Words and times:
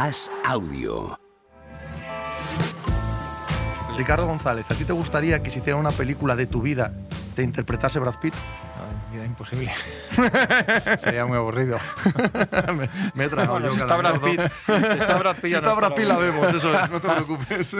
As 0.00 0.30
Audio. 0.46 1.20
Ricardo 3.98 4.26
González, 4.26 4.64
¿a 4.70 4.74
ti 4.74 4.86
te 4.86 4.94
gustaría 4.94 5.42
que 5.42 5.50
se 5.50 5.58
hiciera 5.58 5.76
una 5.78 5.90
película 5.90 6.36
de 6.36 6.46
tu 6.46 6.62
vida 6.62 6.90
te 7.36 7.42
interpretase 7.42 7.98
Brad 7.98 8.14
Pitt? 8.18 8.32
No, 8.32 9.12
vida 9.14 9.26
imposible. 9.26 9.70
Sería 11.00 11.26
muy 11.26 11.36
aburrido. 11.36 11.76
me, 12.74 12.88
me 13.12 13.24
he 13.24 13.28
tragado 13.28 13.60
Bueno, 13.60 13.66
yo 13.68 13.74
si 13.74 13.80
está 13.80 13.96
Brad. 13.96 14.20
Pitt, 14.22 14.40
si 14.66 14.98
está 14.98 15.18
Brad 15.18 15.36
Pitt, 15.42 15.50
Si 15.50 15.54
está 15.54 15.74
Brad 15.74 15.92
Pitt 15.92 16.06
la 16.06 16.16
vemos, 16.16 16.50
eso 16.50 16.74
es, 16.74 16.90
no 16.90 16.98
te 16.98 17.08
preocupes. 17.10 17.76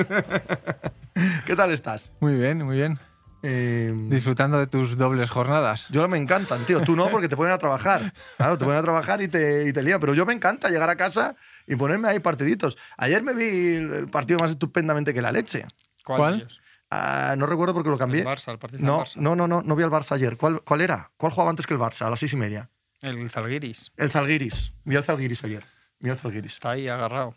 ¿Qué 1.46 1.56
tal 1.56 1.72
estás? 1.72 2.12
Muy 2.20 2.34
bien, 2.34 2.62
muy 2.66 2.76
bien. 2.76 2.98
Eh, 3.42 3.94
Disfrutando 4.10 4.58
de 4.58 4.66
tus 4.66 4.98
dobles 4.98 5.30
jornadas. 5.30 5.86
yo 5.88 6.06
me 6.06 6.18
encantan, 6.18 6.66
tío. 6.66 6.82
Tú 6.82 6.96
no, 6.96 7.08
porque 7.08 7.30
te 7.30 7.36
ponen 7.38 7.54
a 7.54 7.58
trabajar. 7.58 8.12
Claro, 8.36 8.58
te 8.58 8.66
ponen 8.66 8.80
a 8.80 8.82
trabajar 8.82 9.22
y 9.22 9.28
te, 9.28 9.66
y 9.66 9.72
te 9.72 9.82
lían. 9.82 9.98
Pero 9.98 10.12
yo 10.12 10.26
me 10.26 10.34
encanta 10.34 10.68
llegar 10.68 10.90
a 10.90 10.96
casa 10.96 11.34
y 11.70 11.76
ponerme 11.76 12.08
ahí 12.08 12.18
partiditos. 12.18 12.76
Ayer 12.98 13.22
me 13.22 13.32
vi 13.32 13.74
el 13.76 14.08
partido 14.10 14.40
más 14.40 14.50
estupendamente 14.50 15.14
que 15.14 15.22
la 15.22 15.32
leche. 15.32 15.66
¿Cuál? 16.04 16.18
¿Cuál? 16.18 16.32
de 16.32 16.38
ellos? 16.44 16.60
Ah, 16.90 17.36
no 17.38 17.46
recuerdo 17.46 17.72
porque 17.72 17.88
lo 17.88 17.96
cambié. 17.96 18.20
El 18.22 18.26
Barça, 18.26 18.50
el 18.50 18.58
partido 18.58 18.82
No, 18.82 18.98
del 18.98 19.06
Barça. 19.06 19.16
no, 19.16 19.36
no, 19.36 19.46
no, 19.46 19.62
no 19.62 19.76
vi 19.76 19.84
al 19.84 19.90
Barça 19.90 20.12
ayer. 20.16 20.36
¿Cuál, 20.36 20.60
¿Cuál 20.62 20.80
era? 20.80 21.12
¿Cuál 21.16 21.30
jugaba 21.32 21.50
antes 21.50 21.66
que 21.66 21.74
el 21.74 21.80
Barça? 21.80 22.06
A 22.06 22.10
las 22.10 22.18
seis 22.18 22.32
y 22.32 22.36
media. 22.36 22.68
El 23.02 23.30
Zalgiris. 23.30 23.92
El 23.96 24.10
Zalgiris. 24.10 24.72
Vi 24.84 24.96
al 24.96 25.04
Zalgiris 25.04 25.44
ayer. 25.44 25.64
Vi 26.00 26.10
al 26.10 26.18
Zalgiris. 26.18 26.54
Está 26.54 26.72
ahí 26.72 26.88
agarrado. 26.88 27.34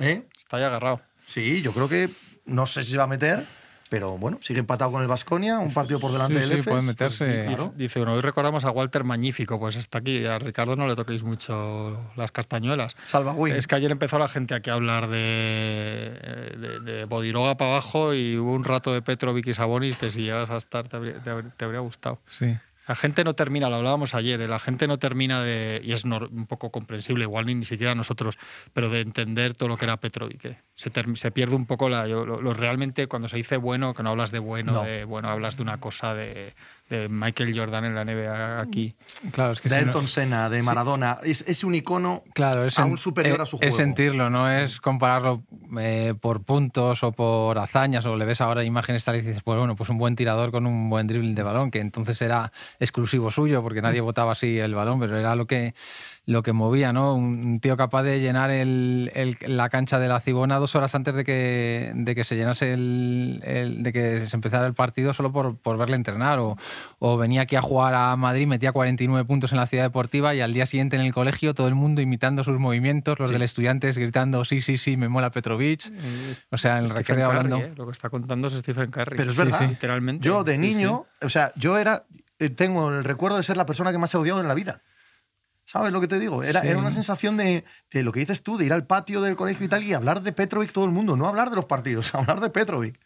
¿Eh? 0.00 0.26
Está 0.36 0.56
ahí 0.56 0.64
agarrado. 0.64 1.00
Sí, 1.26 1.62
yo 1.62 1.72
creo 1.72 1.88
que 1.88 2.10
no 2.44 2.66
sé 2.66 2.82
si 2.82 2.90
se 2.92 2.98
va 2.98 3.04
a 3.04 3.06
meter, 3.06 3.46
pero 3.88 4.18
bueno, 4.18 4.38
sigue 4.42 4.60
empatado 4.60 4.92
con 4.92 5.02
el 5.02 5.08
Vasconia, 5.08 5.58
un 5.58 5.72
partido 5.72 5.98
por 6.00 6.12
delante 6.12 6.34
Sí, 6.34 6.40
del 6.40 6.48
sí, 6.48 6.54
Efes. 6.60 6.66
puede 6.70 6.82
meterse. 6.82 7.24
Pues, 7.24 7.36
Dice- 7.36 7.46
claro. 7.46 7.72
Dice 7.76 8.00
uno, 8.00 8.12
hoy 8.14 8.20
recordamos 8.20 8.64
a 8.64 8.70
Walter 8.70 9.04
Magnífico, 9.04 9.58
pues 9.58 9.76
está 9.76 9.98
aquí. 9.98 10.24
A 10.26 10.38
Ricardo 10.38 10.76
no 10.76 10.86
le 10.86 10.94
toquéis 10.96 11.22
mucho 11.22 11.98
las 12.16 12.30
castañuelas. 12.32 12.96
Salva 13.06 13.32
Win. 13.32 13.54
Es 13.54 13.66
que 13.66 13.74
ayer 13.76 13.90
empezó 13.90 14.18
la 14.18 14.28
gente 14.28 14.54
aquí 14.54 14.70
a 14.70 14.74
hablar 14.74 15.08
de, 15.08 16.48
de, 16.58 16.80
de 16.80 17.04
Bodiroga 17.04 17.56
para 17.56 17.72
abajo 17.72 18.14
y 18.14 18.36
hubo 18.36 18.52
un 18.52 18.64
rato 18.64 18.92
de 18.92 19.02
Petrovic 19.02 19.46
y 19.48 19.54
Sabonis 19.54 19.96
que 19.96 20.10
si 20.10 20.22
llegas 20.22 20.50
a 20.50 20.56
estar 20.56 20.86
te 20.88 20.96
habría, 20.96 21.22
te 21.22 21.30
habría- 21.30 21.50
te 21.56 21.64
habría 21.64 21.80
gustado. 21.80 22.20
Sí. 22.38 22.56
La 22.88 22.94
gente 22.96 23.22
no 23.22 23.34
termina, 23.34 23.68
lo 23.68 23.76
hablábamos 23.76 24.14
ayer, 24.14 24.40
¿eh? 24.40 24.48
la 24.48 24.58
gente 24.58 24.88
no 24.88 24.98
termina 24.98 25.42
de, 25.42 25.80
y 25.84 25.92
es 25.92 26.04
un 26.04 26.46
poco 26.48 26.70
comprensible, 26.70 27.24
igual 27.24 27.44
ni, 27.46 27.54
ni 27.54 27.64
siquiera 27.66 27.94
nosotros, 27.94 28.38
pero 28.72 28.88
de 28.88 29.00
entender 29.02 29.54
todo 29.54 29.68
lo 29.68 29.76
que 29.76 29.84
era 29.84 29.98
Petrovic. 29.98 30.44
¿eh? 30.46 30.58
Se, 30.74 30.90
se 31.14 31.30
pierde 31.30 31.54
un 31.54 31.66
poco 31.66 31.88
la. 31.88 32.06
yo- 32.08 32.24
lo, 32.24 32.40
lo 32.40 32.54
realmente, 32.54 33.06
cuando 33.06 33.28
se 33.28 33.36
dice 33.36 33.58
bueno, 33.58 33.92
que 33.94 34.02
no 34.02 34.10
hablas 34.10 34.32
de 34.32 34.38
bueno, 34.38 34.72
No. 34.72 34.82
de, 34.84 35.04
bueno, 35.04 35.28
hablas 35.28 35.56
de 35.58 35.62
una 35.62 35.78
cosa 35.78 36.14
de, 36.14 36.54
de 36.88 37.08
Michael 37.08 37.58
Jordan 37.58 37.84
en 37.84 37.94
la 37.94 38.04
NBA 38.04 38.60
aquí. 38.60 38.94
Claro, 39.32 39.52
es 39.52 39.60
que 39.60 39.68
de 39.68 39.78
si 39.78 39.80
no- 39.84 39.88
Ayrton 39.90 40.08
Senna, 40.08 40.48
de 40.48 40.62
Maradona. 40.62 41.18
Es, 41.22 41.42
es 41.46 41.64
un 41.64 41.74
icono 41.74 42.22
Claro, 42.34 42.64
es, 42.64 42.78
aún 42.78 42.92
en- 42.92 42.96
superior 42.96 43.40
a 43.40 43.46
su 43.46 43.56
es 43.56 43.60
juego. 43.60 43.76
sentirlo, 43.76 44.30
no 44.30 44.50
es 44.50 44.80
compararlo 44.80 45.42
eh, 45.80 46.14
por 46.20 46.42
puntos 46.44 47.02
o 47.02 47.12
por 47.12 47.58
hazañas, 47.58 48.04
o 48.06 48.16
le 48.16 48.24
ves 48.24 48.40
ahora 48.40 48.64
imágenes 48.64 49.04
tal 49.04 49.16
y 49.16 49.20
dices, 49.20 49.42
pues 49.42 49.58
bueno, 49.58 49.76
pues 49.76 49.90
un 49.90 49.98
buen 49.98 50.16
tirador 50.16 50.50
con 50.50 50.66
un 50.66 50.88
buen 50.88 51.06
dribbling 51.06 51.34
de 51.34 51.42
balón, 51.42 51.70
que 51.70 51.80
entonces 51.80 52.20
era 52.22 52.52
exclusivo 52.80 53.30
suyo, 53.30 53.62
porque 53.62 53.82
nadie 53.82 54.00
botaba 54.00 54.32
así 54.32 54.58
el 54.58 54.74
balón, 54.74 54.98
pero 55.00 55.18
era 55.18 55.34
lo 55.36 55.46
que, 55.46 55.74
lo 56.28 56.42
que 56.42 56.52
movía, 56.52 56.92
¿no? 56.92 57.14
Un 57.14 57.58
tío 57.58 57.78
capaz 57.78 58.02
de 58.02 58.20
llenar 58.20 58.50
el- 58.50 59.10
el- 59.14 59.38
la 59.46 59.70
cancha 59.70 59.98
de 59.98 60.08
la 60.08 60.20
Cibona 60.20 60.58
dos 60.58 60.76
horas 60.76 60.94
antes 60.94 61.14
de 61.14 61.24
que, 61.24 61.90
de 61.94 62.14
que 62.14 62.22
se 62.22 62.36
llenase 62.36 62.74
el, 62.74 63.40
el- 63.44 63.82
de 63.82 63.92
que 63.94 64.20
se 64.26 64.36
empezara 64.36 64.66
el 64.66 64.74
partido 64.74 65.14
solo 65.14 65.32
por, 65.32 65.56
por 65.56 65.78
verle 65.78 65.96
entrenar, 65.96 66.38
o, 66.38 66.58
o 66.98 67.16
venía 67.16 67.40
aquí 67.40 67.56
a 67.56 67.62
jugar 67.62 67.94
a 67.94 68.14
Madrid, 68.16 68.46
metía 68.46 68.72
49 68.72 69.24
puntos 69.24 69.52
en 69.52 69.56
la 69.58 69.66
ciudad 69.66 69.84
deportiva 69.84 70.34
y 70.34 70.42
al 70.42 70.52
día 70.52 70.66
siguiente 70.66 70.96
en 70.96 71.02
el 71.02 71.14
colegio 71.14 71.54
todo 71.54 71.66
el 71.66 71.74
mundo 71.74 72.02
imitando 72.02 72.44
sus 72.44 72.58
movimientos, 72.58 73.18
los 73.18 73.30
Sí. 73.30 73.32
del 73.32 73.40
estudiantes 73.40 73.96
gritando 73.96 74.44
sí, 74.44 74.60
sí, 74.60 74.76
sí, 74.76 74.98
me 74.98 75.08
mola 75.08 75.30
Petrovic. 75.30 75.80
O 76.50 76.58
sea, 76.58 76.76
en 76.76 76.84
el 76.84 76.90
Stephen 76.90 77.06
recreo 77.06 77.26
Curry, 77.30 77.38
hablando. 77.38 77.56
¿eh? 77.66 77.72
Lo 77.74 77.86
que 77.86 77.92
está 77.92 78.10
contando 78.10 78.48
es 78.48 78.52
Stephen 78.54 78.90
Curry. 78.90 79.16
Pero 79.16 79.30
es 79.30 79.36
verdad. 79.36 79.60
sí. 79.60 79.66
Literalmente. 79.66 80.26
Yo 80.26 80.44
de 80.44 80.52
Sí, 80.56 80.58
niño, 80.58 81.06
o 81.22 81.28
sea, 81.30 81.52
yo 81.56 81.78
era, 81.78 82.04
eh, 82.38 82.50
tengo 82.50 82.90
el 82.90 83.02
recuerdo 83.02 83.38
de 83.38 83.42
ser 83.44 83.56
la 83.56 83.64
persona 83.64 83.92
que 83.92 83.98
más 83.98 84.12
he 84.12 84.18
odiado 84.18 84.42
en 84.42 84.46
la 84.48 84.52
vida. 84.54 84.82
¿Sabes 85.70 85.92
lo 85.92 86.00
que 86.00 86.08
te 86.08 86.18
digo? 86.18 86.42
Era, 86.42 86.62
Sí. 86.62 86.68
era 86.68 86.78
una 86.78 86.90
sensación 86.90 87.36
de, 87.36 87.62
de 87.92 88.02
lo 88.02 88.10
que 88.10 88.20
dices 88.20 88.42
tú, 88.42 88.56
de 88.56 88.64
ir 88.64 88.72
al 88.72 88.86
patio 88.86 89.20
del 89.20 89.36
colegio 89.36 89.66
y 89.66 89.68
tal 89.68 89.82
y 89.84 89.92
hablar 89.92 90.22
de 90.22 90.32
Petrovic 90.32 90.72
todo 90.72 90.86
el 90.86 90.92
mundo, 90.92 91.14
no 91.14 91.26
hablar 91.28 91.50
de 91.50 91.56
los 91.56 91.66
partidos, 91.66 92.14
hablar 92.14 92.40
de 92.40 92.48
Petrovic. 92.48 92.96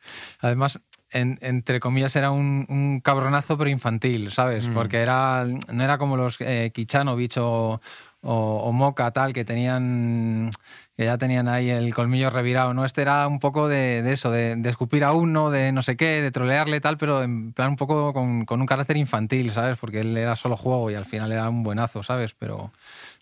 Además, 0.41 0.81
en- 1.11 1.39
entre 1.43 1.81
comillas, 1.81 2.15
era 2.15 2.31
un, 2.31 2.65
un 2.69 3.01
cabronazo, 3.01 3.59
pero 3.59 3.69
infantil, 3.69 4.31
¿sabes? 4.31 4.69
Mm. 4.69 4.75
Porque 4.75 4.99
era, 4.99 5.45
no 5.73 5.83
era 5.83 5.99
como 5.99 6.17
los 6.17 6.37
eh, 6.41 6.71
Kichanovich 6.73 7.37
o, 7.39 7.81
o, 8.23 8.63
o 8.65 8.73
Moca, 8.73 9.11
tal, 9.11 9.33
que 9.33 9.45
tenían 9.45 10.51
que 10.97 11.05
ya 11.05 11.17
tenían 11.17 11.49
ahí 11.49 11.71
el 11.71 11.95
colmillo 11.95 12.31
revirado, 12.31 12.75
¿no? 12.75 12.85
Este 12.85 13.03
era 13.03 13.27
un 13.27 13.39
poco 13.39 13.67
de, 13.67 14.03
de 14.03 14.13
eso, 14.13 14.31
de, 14.31 14.61
escupir 14.65 15.05
a 15.05 15.13
uno, 15.13 15.51
de 15.51 15.73
no 15.73 15.83
sé 15.83 15.97
qué, 15.97 16.21
de 16.21 16.31
trolearle 16.31 16.81
tal, 16.81 16.99
pero 16.99 17.23
en 17.23 17.53
plan 17.53 17.71
un 17.71 17.77
poco 17.77 18.13
con, 18.13 18.45
con 18.45 18.61
un 18.61 18.67
carácter 18.67 18.97
infantil, 18.99 19.51
¿sabes? 19.53 19.79
Porque 19.79 20.01
él 20.01 20.17
era 20.17 20.37
solo 20.37 20.57
juego 20.57 20.91
y 20.91 20.95
al 20.95 21.07
final 21.07 21.33
era 21.33 21.49
un 21.49 21.63
buenazo, 21.63 22.03
¿sabes? 22.03 22.35
Pero, 22.35 22.73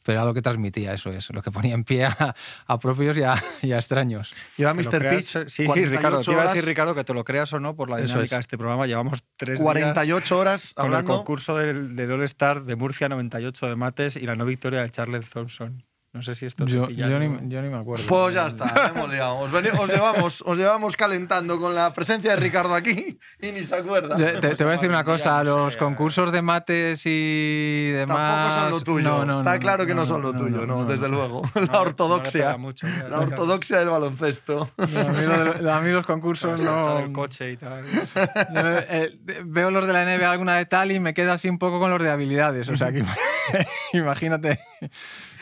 pero 0.05 0.19
era 0.19 0.25
lo 0.25 0.35
que 0.35 0.43
transmitía, 0.43 0.95
eso 0.95 1.11
es, 1.11 1.31
lo 1.31 1.43
que 1.43 1.51
ponía 1.51 1.75
en 1.75 1.85
pie 1.85 2.05
a, 2.05 2.35
a 2.67 2.79
propios 2.79 3.17
y 3.17 3.23
a, 3.23 3.43
y 3.63 3.73
a 3.73 3.77
extraños. 3.77 4.33
Lleva 4.57 4.75
Mr. 4.75 5.11
Pitch. 5.11 5.49
Sí, 5.49 5.49
sí, 5.49 5.65
48 5.67 5.91
Ricardo. 5.91 6.21
Te 6.21 6.31
iba 6.33 6.43
a 6.43 6.49
decir, 6.49 6.65
Ricardo, 6.65 6.95
que 6.95 7.05
te 7.05 7.15
lo 7.15 7.25
creas 7.25 7.53
o 7.53 7.61
no 7.61 7.77
por 7.77 7.91
la 7.91 7.99
dinámica 7.99 8.25
es. 8.25 8.31
de 8.31 8.41
este 8.41 8.59
programa. 8.59 8.87
Llevamos 8.87 9.25
tres 9.37 9.59
días 9.59 9.63
48 9.63 10.39
horas 10.39 10.75
con 10.75 10.95
el 10.95 11.05
concurso 11.05 11.57
del, 11.57 11.97
del 11.97 12.13
All-Star 12.13 12.65
de 12.65 12.77
Murcia 12.77 13.09
98 13.09 13.69
de 13.69 13.77
mates 13.77 14.17
y 14.17 14.27
la 14.27 14.37
no 14.37 14.45
victoria 14.45 14.83
de 14.83 14.91
Charles 14.91 15.29
Thompson. 15.29 15.85
No 16.13 16.23
sé 16.23 16.35
si 16.35 16.45
esto 16.45 16.67
Yo, 16.67 16.89
yo, 16.91 17.19
ni, 17.21 17.49
yo 17.49 17.63
ni 17.63 17.69
me 17.69 17.77
acuerdo. 17.77 18.05
Pues 18.09 18.35
ya 18.35 18.49
está, 18.49 18.89
hemos 18.93 19.09
liado. 19.09 19.39
Os, 19.39 19.53
veni- 19.53 19.69
os 19.69 19.89
llevamos, 19.89 20.43
os 20.45 20.59
llevamos 20.59 20.97
calentando 20.97 21.61
con 21.61 21.73
la 21.73 21.93
presencia 21.93 22.33
de 22.33 22.37
Ricardo 22.37 22.75
aquí 22.75 23.17
y 23.41 23.53
ni 23.53 23.63
se 23.63 23.77
acuerda. 23.77 24.17
Te, 24.17 24.33
te- 24.41 24.57
te 24.57 24.65
voy 24.65 24.73
a 24.73 24.75
decir 24.75 24.89
una 24.91 25.05
cosa, 25.05 25.45
los 25.45 25.75
eh. 25.75 25.79
concursos 25.79 26.33
de 26.33 26.43
mates 26.43 27.03
y 27.05 27.91
demás... 27.93 28.17
Tampoco 28.19 28.61
son 28.61 28.71
lo 28.73 28.81
tuyo. 28.81 29.09
No, 29.09 29.25
no, 29.25 29.39
Está 29.39 29.55
no, 29.55 29.61
claro 29.61 29.87
que 29.87 29.95
no, 29.95 30.01
no, 30.01 30.07
son 30.07 30.23
lo 30.23 30.33
no, 30.33 30.39
tuyo, 30.41 30.67
no, 30.67 30.79
no, 30.79 30.85
desde 30.85 31.09
no. 31.09 31.15
luego. 31.17 31.43
La 31.73 31.81
ortodoxia. 31.81 32.57
mucho, 32.57 32.89
mira, 32.89 33.09
la 33.09 33.21
ortodoxia 33.21 33.79
del 33.79 33.91
baloncesto. 33.91 34.69
No, 34.79 34.85
a, 34.85 35.13
mí 35.13 35.27
lo 35.27 35.53
de- 35.55 35.71
a 35.71 35.81
mí 35.81 35.91
los 35.93 36.07
concursos 36.07 36.61
no... 36.61 36.99
el 36.99 37.13
coche 37.13 37.53
y 37.53 37.57
tal. 37.57 37.85
Yo, 37.87 38.61
eh, 38.65 39.17
veo 39.45 39.71
los 39.71 39.87
de 39.87 39.93
la 39.93 40.05
NBA 40.05 40.29
alguna 40.29 40.57
de 40.57 40.67
tal 40.67 40.91
y 40.91 40.99
me 40.99 41.15
quedo 41.15 41.31
así 41.33 41.49
un 41.49 41.61
poco 41.61 41.79
con 41.79 41.89
los 41.89 42.03
de 42.03 42.11
habilidades. 42.11 42.69
O 42.69 42.77
sea, 42.77 42.91
que 42.91 43.05
imagínate. 43.93 44.59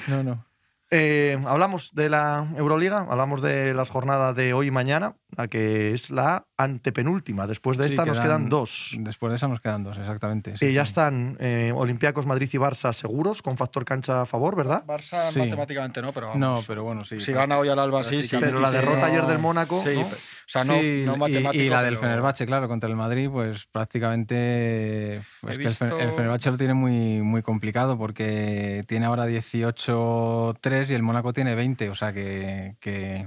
No, 0.09 0.23
no. 0.23 0.45
Eh, 0.91 1.39
hablamos 1.47 1.95
de 1.95 2.09
la 2.09 2.49
Euroliga, 2.57 3.07
hablamos 3.11 3.43
de 3.43 3.75
las 3.75 3.91
jornadas 3.91 4.35
de 4.35 4.55
hoy 4.55 4.69
y 4.69 4.71
mañana, 4.71 5.17
la 5.37 5.47
que 5.47 5.93
es 5.93 6.11
la 6.11 6.47
antepenúltima. 6.57 7.47
Después 7.47 7.77
de 7.77 7.85
Sí, 7.85 7.91
esta 7.91 8.07
nos 8.07 8.19
quedan- 8.19 8.49
dos. 8.49 8.97
Después 8.99 9.31
de 9.31 9.37
esa 9.37 9.47
nos 9.47 9.61
quedan 9.61 9.85
dos, 9.85 9.99
exactamente. 9.99 10.57
sí, 10.57 10.67
Y 10.67 10.73
ya 10.73 10.85
sí. 10.85 10.91
están 10.91 11.37
eh, 11.39 11.71
Olympiacos, 11.75 12.25
Madrid 12.27 12.49
y 12.53 12.57
Barça 12.57 12.93
seguros, 12.93 13.43
con 13.43 13.57
factor 13.57 13.85
cancha 13.85 14.23
a 14.23 14.27
favor, 14.27 14.57
¿verdad? 14.57 14.85
Barça 14.87 15.31
Sí. 15.31 15.39
matemáticamente 15.39 16.01
no, 16.03 16.13
pero 16.13 16.35
No, 16.35 16.49
vamos. 16.53 16.65
pero 16.67 16.83
bueno, 16.83 17.05
sí. 17.05 17.21
si 17.21 17.33
gana 17.33 17.59
hoy 17.59 17.69
al 17.69 17.79
Alba, 17.79 18.03
sí, 18.03 18.23
sí. 18.23 18.37
Pero 18.41 18.59
la 18.59 18.69
sí, 18.69 18.77
derrota 18.79 19.01
no- 19.01 19.05
ayer 19.07 19.23
del 19.27 19.39
Mónaco, 19.39 19.81
Sí, 19.83 19.95
¿no? 19.97 20.01
o 20.03 20.11
sea, 20.47 20.65
no, 20.65 20.75
Sí, 20.81 21.03
no 21.05 21.15
y- 21.15 21.19
matemático. 21.19 21.63
y, 21.63 21.69
la 21.69 21.83
del 21.83 21.95
pero- 21.95 22.01
Fenerbahce, 22.09 22.47
claro, 22.47 22.67
contra 22.67 22.89
el 22.89 22.97
Madrid, 22.97 23.29
pues 23.31 23.67
prácticamente 23.71 25.17
es 25.17 25.23
que 25.43 25.51
el, 25.53 25.59
visto- 25.59 25.89
Fe- 25.89 26.03
el 26.03 26.11
Fenerbahce 26.13 26.51
lo 26.51 26.57
tiene 26.59 26.75
muy, 26.75 27.21
muy 27.23 27.43
complicado 27.43 27.99
porque 27.99 28.85
tiene 28.89 29.07
ahora 29.07 29.27
18-3 29.27 30.91
y 30.91 30.95
el 30.95 31.03
Mónaco 31.03 31.33
tiene 31.33 31.55
20, 31.55 31.89
o 31.91 31.95
sea 31.95 32.13
que, 32.13 32.77
que 32.81 33.27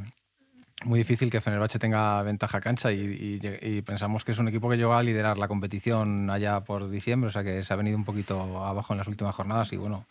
muy 0.84 1.00
difícil 1.00 1.30
que 1.30 1.42
Fenerbahce 1.42 1.80
tenga 1.80 2.22
ventaja 2.24 2.60
cancha 2.62 2.92
y, 2.92 3.40
y 3.62 3.82
pensamos 3.82 4.24
que 4.24 4.32
es 4.32 4.40
un 4.40 4.48
equipo 4.48 4.70
que 4.70 4.78
llegó 4.78 4.94
a 4.94 5.04
liderar 5.04 5.38
la 5.38 5.48
competición 5.48 6.30
allá 6.30 6.62
por 6.62 6.90
diciembre, 6.90 7.30
o 7.30 7.32
sea 7.32 7.44
que 7.44 7.64
se 7.64 7.74
ha 7.74 7.76
venido 7.76 7.98
un 7.98 8.06
poquito 8.06 8.66
abajo 8.66 8.94
en 8.94 8.98
las 8.98 9.08
últimas 9.08 9.36
jornadas 9.36 9.72
y 9.74 9.78
bueno, 9.78 10.06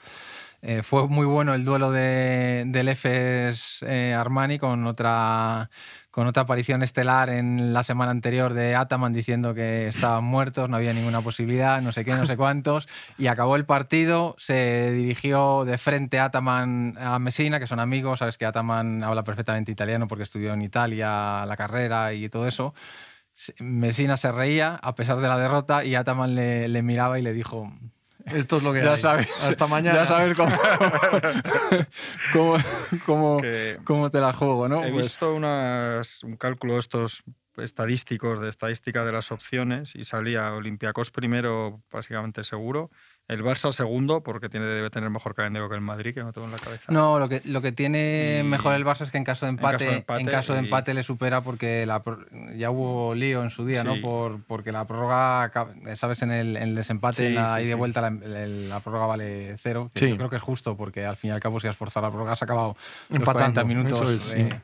eh, 0.62 0.82
fue 0.82 1.08
muy 1.08 1.24
bueno 1.24 1.54
el 1.54 1.64
duelo 1.64 1.90
de, 1.90 2.64
del 2.66 2.88
EFES 2.88 3.82
eh, 3.82 4.12
Armani 4.12 4.58
con 4.58 4.86
otra, 4.86 5.70
con 6.10 6.26
otra 6.26 6.42
aparición 6.42 6.82
estelar 6.82 7.30
en 7.30 7.72
la 7.72 7.82
semana 7.82 8.10
anterior 8.10 8.52
de 8.52 8.74
Ataman 8.74 9.14
diciendo 9.14 9.54
que 9.54 9.88
estaban 9.88 10.24
muertos, 10.24 10.68
no 10.68 10.76
había 10.76 10.92
ninguna 10.92 11.22
posibilidad, 11.22 11.80
no 11.80 11.92
sé 11.92 12.04
qué, 12.04 12.12
no 12.12 12.26
sé 12.26 12.36
cuántos. 12.36 12.88
Y 13.16 13.28
acabó 13.28 13.56
el 13.56 13.64
partido, 13.64 14.34
se 14.38 14.92
dirigió 14.92 15.64
de 15.64 15.78
frente 15.78 16.18
Ataman 16.18 16.94
a 16.98 17.18
Messina, 17.18 17.58
que 17.58 17.66
son 17.66 17.80
amigos, 17.80 18.18
sabes 18.18 18.36
que 18.36 18.44
Ataman 18.44 19.02
habla 19.02 19.24
perfectamente 19.24 19.72
italiano 19.72 20.08
porque 20.08 20.24
estudió 20.24 20.52
en 20.52 20.60
Italia 20.60 21.46
la 21.46 21.56
carrera 21.56 22.12
y 22.12 22.28
todo 22.28 22.46
eso. 22.46 22.74
Messina 23.60 24.18
se 24.18 24.30
reía 24.30 24.74
a 24.82 24.94
pesar 24.94 25.18
de 25.18 25.28
la 25.28 25.38
derrota 25.38 25.84
y 25.84 25.94
Ataman 25.94 26.34
le, 26.34 26.68
le 26.68 26.82
miraba 26.82 27.18
y 27.18 27.22
le 27.22 27.32
dijo, 27.32 27.72
Esto 28.34 28.56
es 28.58 28.62
lo 28.62 28.72
que 28.72 28.82
ya 28.82 28.92
hay. 28.94 28.98
sabes, 29.00 29.28
Hasta 29.40 29.66
mañana. 29.66 29.98
Ya 30.00 30.06
sabes 30.06 30.36
cómo, 30.36 30.56
cómo, 33.06 33.38
cómo- 33.84 34.10
te 34.10 34.20
la 34.20 34.32
juego, 34.32 34.68
¿no? 34.68 34.84
He 34.84 34.90
Pues- 34.92 35.06
visto 35.06 35.34
unas- 35.34 36.22
un 36.24 36.36
cálculo 36.36 36.74
de 36.74 36.80
estos 36.80 37.22
estadísticos 37.56 38.40
de 38.40 38.48
estadística 38.48 39.04
de 39.04 39.12
las 39.12 39.32
opciones 39.32 39.94
y 39.94 40.04
salía 40.04 40.52
Olympiacos 40.54 41.10
primero 41.10 41.82
básicamente 41.92 42.44
seguro, 42.44 42.90
El 43.30 43.44
Barça 43.44 43.70
segundo, 43.70 44.22
porque 44.24 44.48
tiene, 44.48 44.66
debe 44.66 44.90
tener 44.90 45.08
mejor 45.08 45.36
calendario 45.36 45.68
que 45.68 45.76
el 45.76 45.80
Madrid, 45.82 46.12
que 46.12 46.20
no 46.22 46.32
tengo 46.32 46.46
en 46.48 46.52
la 46.52 46.58
cabeza. 46.58 46.92
No, 46.92 47.20
lo 47.20 47.28
que, 47.28 47.40
lo 47.44 47.62
que 47.62 47.70
tiene 47.70 48.40
Y- 48.40 48.42
mejor 48.42 48.74
el 48.74 48.84
Barça 48.84 49.02
es 49.02 49.12
que 49.12 49.18
en 49.18 49.24
caso 49.24 49.46
de 49.46 49.50
en 49.50 49.56
caso 49.56 49.68
empate, 49.70 49.84
de 49.84 49.90
en 49.92 49.96
empate 49.98 50.30
caso 50.32 50.52
de 50.54 50.60
y- 50.60 50.64
empate 50.64 50.94
le 50.94 51.02
supera 51.04 51.40
porque 51.42 51.86
la 51.86 52.02
ya 52.56 52.70
hubo 52.72 53.14
lío 53.14 53.44
en 53.44 53.50
su 53.50 53.64
día, 53.64 53.84
¿no? 53.84 54.00
Por, 54.02 54.42
porque 54.44 54.72
la 54.72 54.84
prórroga, 54.86 55.52
sabes, 55.94 56.22
en 56.22 56.32
el, 56.32 56.56
en 56.56 56.62
el 56.70 56.74
desempate, 56.74 57.18
Sí, 57.18 57.26
en 57.26 57.34
la 57.36 57.42
sí, 57.42 57.52
ida 57.52 57.60
y 57.60 57.64
de 57.66 57.70
sí. 57.70 57.74
vuelta, 57.76 58.10
la, 58.10 58.80
prórroga 58.80 59.06
vale 59.06 59.54
cero. 59.58 59.88
que. 59.94 60.10
Yo 60.10 60.16
creo 60.16 60.28
que 60.30 60.36
es 60.36 60.42
justo, 60.42 60.76
porque 60.76 61.04
al 61.06 61.16
fin 61.16 61.30
y 61.30 61.32
al 61.32 61.38
cabo, 61.40 61.60
si 61.60 61.68
has 61.68 61.76
forzado 61.76 62.06
la 62.06 62.10
prórroga, 62.10 62.32
has 62.32 62.42
acabado 62.42 62.74
los 63.10 63.18
Empatando, 63.20 63.62
40 63.62 63.64
minutos. 63.64 64.00
eso 64.00 64.10
es, 64.12 64.22
sí. 64.24 64.34
eh, 64.40 64.60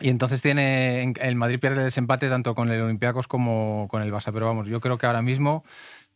y 0.00 0.10
entonces 0.10 0.40
tiene 0.40 1.02
en- 1.02 1.14
el 1.20 1.34
Madrid 1.34 1.58
pierde 1.58 1.78
el 1.78 1.84
desempate 1.84 2.28
tanto 2.28 2.54
con 2.54 2.70
el 2.70 2.80
Olympiacos 2.80 3.26
como 3.26 3.88
con 3.90 4.00
el 4.00 4.12
Barça. 4.12 4.30
Pero 4.32 4.46
vamos, 4.46 4.68
yo 4.68 4.80
creo 4.80 4.96
que 4.96 5.06
ahora 5.06 5.22
mismo, 5.22 5.64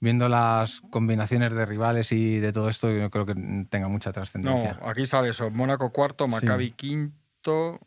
viendo 0.03 0.29
las 0.29 0.81
combinaciones 0.91 1.55
de 1.55 1.65
rivales 1.65 2.11
y 2.11 2.41
de 2.41 2.53
todo 2.53 2.69
esto, 2.69 2.91
yo 2.91 3.09
creo 3.09 3.25
que 3.25 3.35
tenga 3.71 3.87
mucha 3.87 4.11
trascendencia. 4.11 4.77
No, 4.81 4.89
aquí 4.89 5.07
sale 5.07 5.29
eso. 5.29 5.49
Mónaco 5.53 5.93
cuarto, 5.93 6.27
Maccabi 6.27 6.73
quinto, 6.73 7.79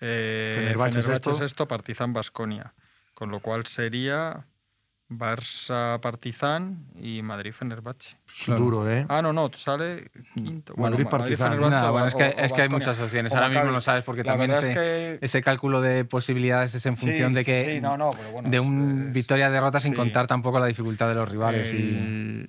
eh, 0.00 0.52
Fenerbahce 0.56 0.94
Fenerbahce 0.94 1.02
sexto. 1.02 1.32
sexto, 1.34 1.68
Partizan 1.68 2.12
Basconia. 2.12 2.74
Con 3.14 3.30
lo 3.30 3.38
cual 3.38 3.66
sería 3.66 4.46
Barça 5.18 6.00
Partizan 6.00 6.86
y 7.00 7.22
Madrid 7.22 7.52
Fenerbahce. 7.52 8.16
Es 8.26 8.44
Claro. 8.44 8.60
duro, 8.62 8.90
¿eh? 8.90 9.06
Ah, 9.08 9.22
no, 9.22 9.32
no, 9.32 9.50
sale 9.54 10.10
quinto. 10.34 10.74
Madrid, 10.76 11.04
Ma- 11.04 11.10
Partizan. 11.10 11.58
Bueno, 11.58 12.06
es 12.06 12.14
que, 12.14 12.22
o- 12.24 12.26
o 12.26 12.44
es 12.44 12.52
que 12.52 12.62
hay 12.62 12.68
muchas 12.68 12.98
opciones. 13.00 13.32
Ahora 13.32 13.48
mismo 13.48 13.70
no 13.70 13.80
sabes 13.80 14.04
porque 14.04 14.22
La 14.24 14.32
también 14.32 14.50
ese, 14.52 14.70
es 14.72 14.78
que 14.78 15.18
ese 15.24 15.42
cálculo 15.42 15.80
de 15.80 16.04
posibilidades 16.04 16.74
es 16.74 16.84
en 16.86 16.96
función 16.96 17.30
Sí, 17.30 17.34
de 17.34 17.44
que 17.44 17.74
sí, 17.74 17.80
no, 17.80 17.96
no, 17.96 18.10
pero 18.10 18.30
bueno, 18.30 18.48
de 18.50 18.60
un 18.60 19.06
es- 19.08 19.14
victoria-derrota 19.14 19.80
sin 19.80 19.92
sí. 19.92 19.96
contar 19.96 20.26
tampoco 20.26 20.58
la 20.58 20.66
dificultad 20.66 21.08
de 21.08 21.14
los 21.14 21.28
rivales. 21.28 21.72
y- 21.74 22.46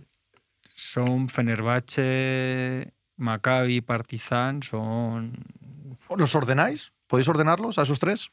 Son 0.75 1.29
Fenerbahce, 1.29 2.93
Maccabi, 3.17 3.81
Partizan, 3.81 4.63
son 4.63 5.33
¿Los 6.17 6.35
ordenáis? 6.35 6.91
¿Podéis 7.07 7.27
ordenarlos 7.27 7.77
a 7.79 7.83
esos 7.83 7.99
tres? 7.99 8.29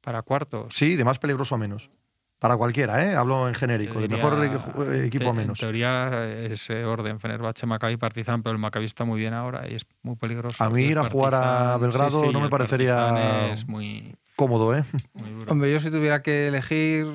para 0.00 0.22
cuartos. 0.22 0.74
Sí, 0.74 0.94
de 0.96 1.04
más 1.04 1.18
peligroso 1.18 1.56
a 1.56 1.58
menos. 1.58 1.90
Para 2.38 2.56
cualquiera, 2.56 3.04
¿eh? 3.04 3.16
Hablo 3.16 3.48
en 3.48 3.54
genérico, 3.56 4.00
de 4.00 4.06
mejor 4.08 4.34
equ- 4.34 4.92
eh, 4.92 5.06
equipo 5.06 5.24
te- 5.24 5.30
a 5.30 5.32
menos. 5.32 5.58
En 5.58 5.66
teoría, 5.66 6.24
ese 6.44 6.84
orden, 6.84 7.18
Fenerbahce, 7.18 7.66
Maccabi, 7.66 7.96
Partizan, 7.96 8.44
pero 8.44 8.52
el 8.52 8.58
Maccabi 8.58 8.84
está 8.84 9.04
muy 9.04 9.18
bien 9.18 9.34
ahora 9.34 9.66
y 9.68 9.74
es 9.74 9.84
muy 10.02 10.14
peligroso. 10.14 10.62
A 10.62 10.70
mí 10.70 10.84
ir 10.84 10.98
a 10.98 11.10
jugar 11.10 11.34
a 11.34 11.76
Belgrado 11.78 12.30
no 12.32 12.40
me 12.40 12.48
parecería- 12.48 13.50
Es 13.52 13.66
muy, 13.66 14.14
Cómodo, 14.36 14.76
¿eh? 14.76 14.84
muy 15.14 15.30
duro. 15.30 15.50
Hombre, 15.50 15.72
yo 15.72 15.80
si 15.80 15.90
tuviera 15.90 16.22
que 16.22 16.46
elegir, 16.46 17.06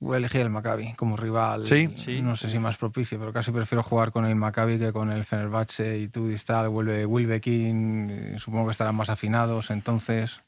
voy 0.00 0.14
a 0.14 0.16
elegir 0.16 0.40
el 0.40 0.50
Maccabi 0.50 0.94
como 0.94 1.16
rival. 1.16 1.64
Sí. 1.64 1.92
Sí. 1.94 2.20
No 2.20 2.34
sé 2.34 2.50
si 2.50 2.58
más 2.58 2.76
propicio, 2.76 3.20
pero 3.20 3.32
casi 3.32 3.52
prefiero 3.52 3.84
jugar 3.84 4.10
con 4.10 4.26
el 4.26 4.34
Maccabi 4.34 4.80
que 4.80 4.92
con 4.92 5.12
el 5.12 5.22
Fenerbahce 5.24 5.96
y 6.00 6.08
tú 6.08 6.28
tal, 6.44 6.70
vuelve 6.70 7.06
Wilbekin, 7.06 8.34
supongo 8.38 8.64
que 8.66 8.72
estarán 8.72 8.96
más 8.96 9.10
afinados, 9.10 9.70
entonces 9.70 10.40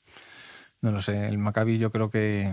no 0.82 0.90
lo 0.90 1.00
sé, 1.02 1.28
el 1.28 1.38
Maccabi 1.38 1.78
yo 1.78 1.90
creo 1.92 2.10
que 2.10 2.52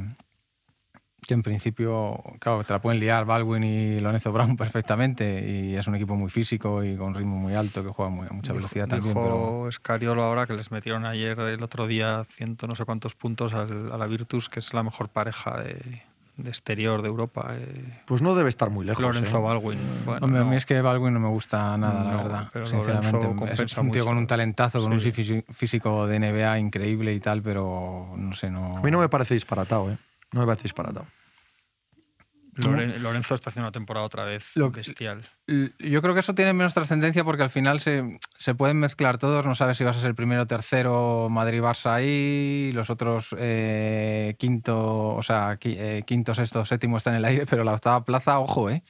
que 1.28 1.34
en 1.34 1.42
principio, 1.44 2.22
claro, 2.40 2.64
te 2.64 2.74
la 2.74 2.80
pueden 2.81 3.00
liar 3.00 3.25
Baldwin 3.25 3.64
y 3.64 4.00
Lorenzo 4.00 4.31
Brown 4.31 4.56
perfectamente 4.58 5.50
y 5.50 5.75
es 5.75 5.88
un 5.88 5.96
equipo 5.96 6.16
muy 6.16 6.30
físico 6.30 6.84
y 6.84 6.96
con 6.96 7.14
ritmo 7.14 7.38
muy 7.38 7.54
alto 7.56 7.84
que 7.84 7.90
juega 7.90 8.10
muy, 8.12 8.28
a 8.28 8.31
mucha 8.34 8.54
velocidad 8.54 8.88
también. 8.88 9.14
pero- 9.14 9.24
Dijo 9.25 9.72
Scariolo 9.72 10.24
ahora 10.24 10.46
que 10.46 10.54
les 10.54 10.72
metieron 10.72 11.06
ayer, 11.06 11.40
el 11.40 11.64
otro 11.64 11.88
día, 11.88 12.25
ciento 12.30 12.68
no 12.68 12.75
sé 12.75 12.86
cuántos 12.86 13.16
puntos 13.16 13.54
al- 13.54 13.92
a 13.92 13.98
la 13.98 14.06
Virtus, 14.08 14.50
que 14.50 14.60
es 14.60 14.74
la 14.74 14.84
mejor 14.84 15.10
pareja 15.10 15.60
de, 15.62 16.02
de 16.38 16.50
exterior 16.50 17.02
de 17.02 17.08
Europa. 17.10 17.54
eh, 17.58 18.02
Pues 18.06 18.22
no 18.22 18.36
debe 18.36 18.50
estar 18.50 18.70
muy 18.70 18.86
lejos. 18.86 19.02
Lorenzo 19.04 19.38
¿eh? 19.38 19.42
Baldwin. 19.42 19.80
Bueno, 20.06 20.25
Hombre, 20.25 20.42
a 20.42 20.44
no. 20.44 20.50
mí 20.50 20.56
es 20.56 20.66
que 20.66 20.81
Baldwin 20.81 21.14
no 21.14 21.20
me 21.20 21.30
gusta 21.30 21.78
nada, 21.78 22.04
la 22.04 22.12
No, 22.12 22.18
verdad. 22.24 22.50
pero 22.52 22.66
Sinceramente, 22.66 23.08
es 23.54 23.60
un 23.78 23.92
tío 23.92 24.02
mucho. 24.02 24.06
con 24.06 24.18
un 24.18 24.28
talentazo, 24.28 24.81
con 24.81 24.94
un 24.94 25.00
Sí. 25.02 25.12
físi- 25.12 25.44
físico 25.54 26.08
de 26.08 26.18
NBA 26.20 26.60
increíble 26.60 27.14
y 27.14 27.20
tal, 27.20 27.42
pero 27.42 28.14
no 28.18 28.34
sé, 28.34 28.50
no. 28.50 28.78
A 28.78 28.81
mí 28.81 28.92
no 28.92 29.00
me 29.00 29.10
parece 29.10 29.36
disparatado, 29.36 29.92
¿eh? 29.92 29.98
No 30.33 30.41
me 30.41 30.45
parece 30.45 30.63
disparatado. 30.63 31.07
Lorenzo 32.56 33.33
está 33.33 33.50
haciendo 33.50 33.65
una 33.65 33.71
temporada 33.71 34.06
otra 34.06 34.25
vez 34.25 34.51
Lo 34.56 34.71
que- 34.71 34.81
bestial. 34.81 35.24
Yo 35.47 36.01
creo 36.03 36.13
que 36.13 36.19
eso 36.19 36.35
tiene 36.35 36.53
menos 36.53 36.75
trascendencia 36.75 37.24
porque 37.24 37.41
al 37.41 37.50
final 37.50 37.80
se, 37.80 38.19
se 38.38 38.53
pueden 38.53 38.77
mezclar 38.80 39.18
todos. 39.18 39.44
No 39.45 39.56
sabes 39.56 39.75
si 39.77 39.83
vas 39.83 39.97
a 39.97 40.01
ser 40.01 40.13
primero, 40.13 40.45
tercero, 40.45 41.30
Madrid-Barça 41.31 41.94
ahí, 41.95 42.71
los 42.74 42.91
otros 42.91 43.30
eh, 43.39 44.35
quinto, 44.38 45.15
o 45.15 45.24
sea, 45.24 45.57
eh, 45.63 46.03
quinto, 46.06 46.36
sexto, 46.36 46.63
séptimo 46.63 46.97
está 46.97 47.09
en 47.09 47.15
el 47.18 47.25
aire, 47.25 47.45
pero 47.47 47.63
la 47.63 47.74
octava 47.74 48.03
plaza, 48.06 48.39
ojo, 48.39 48.69
¿eh? 48.69 48.83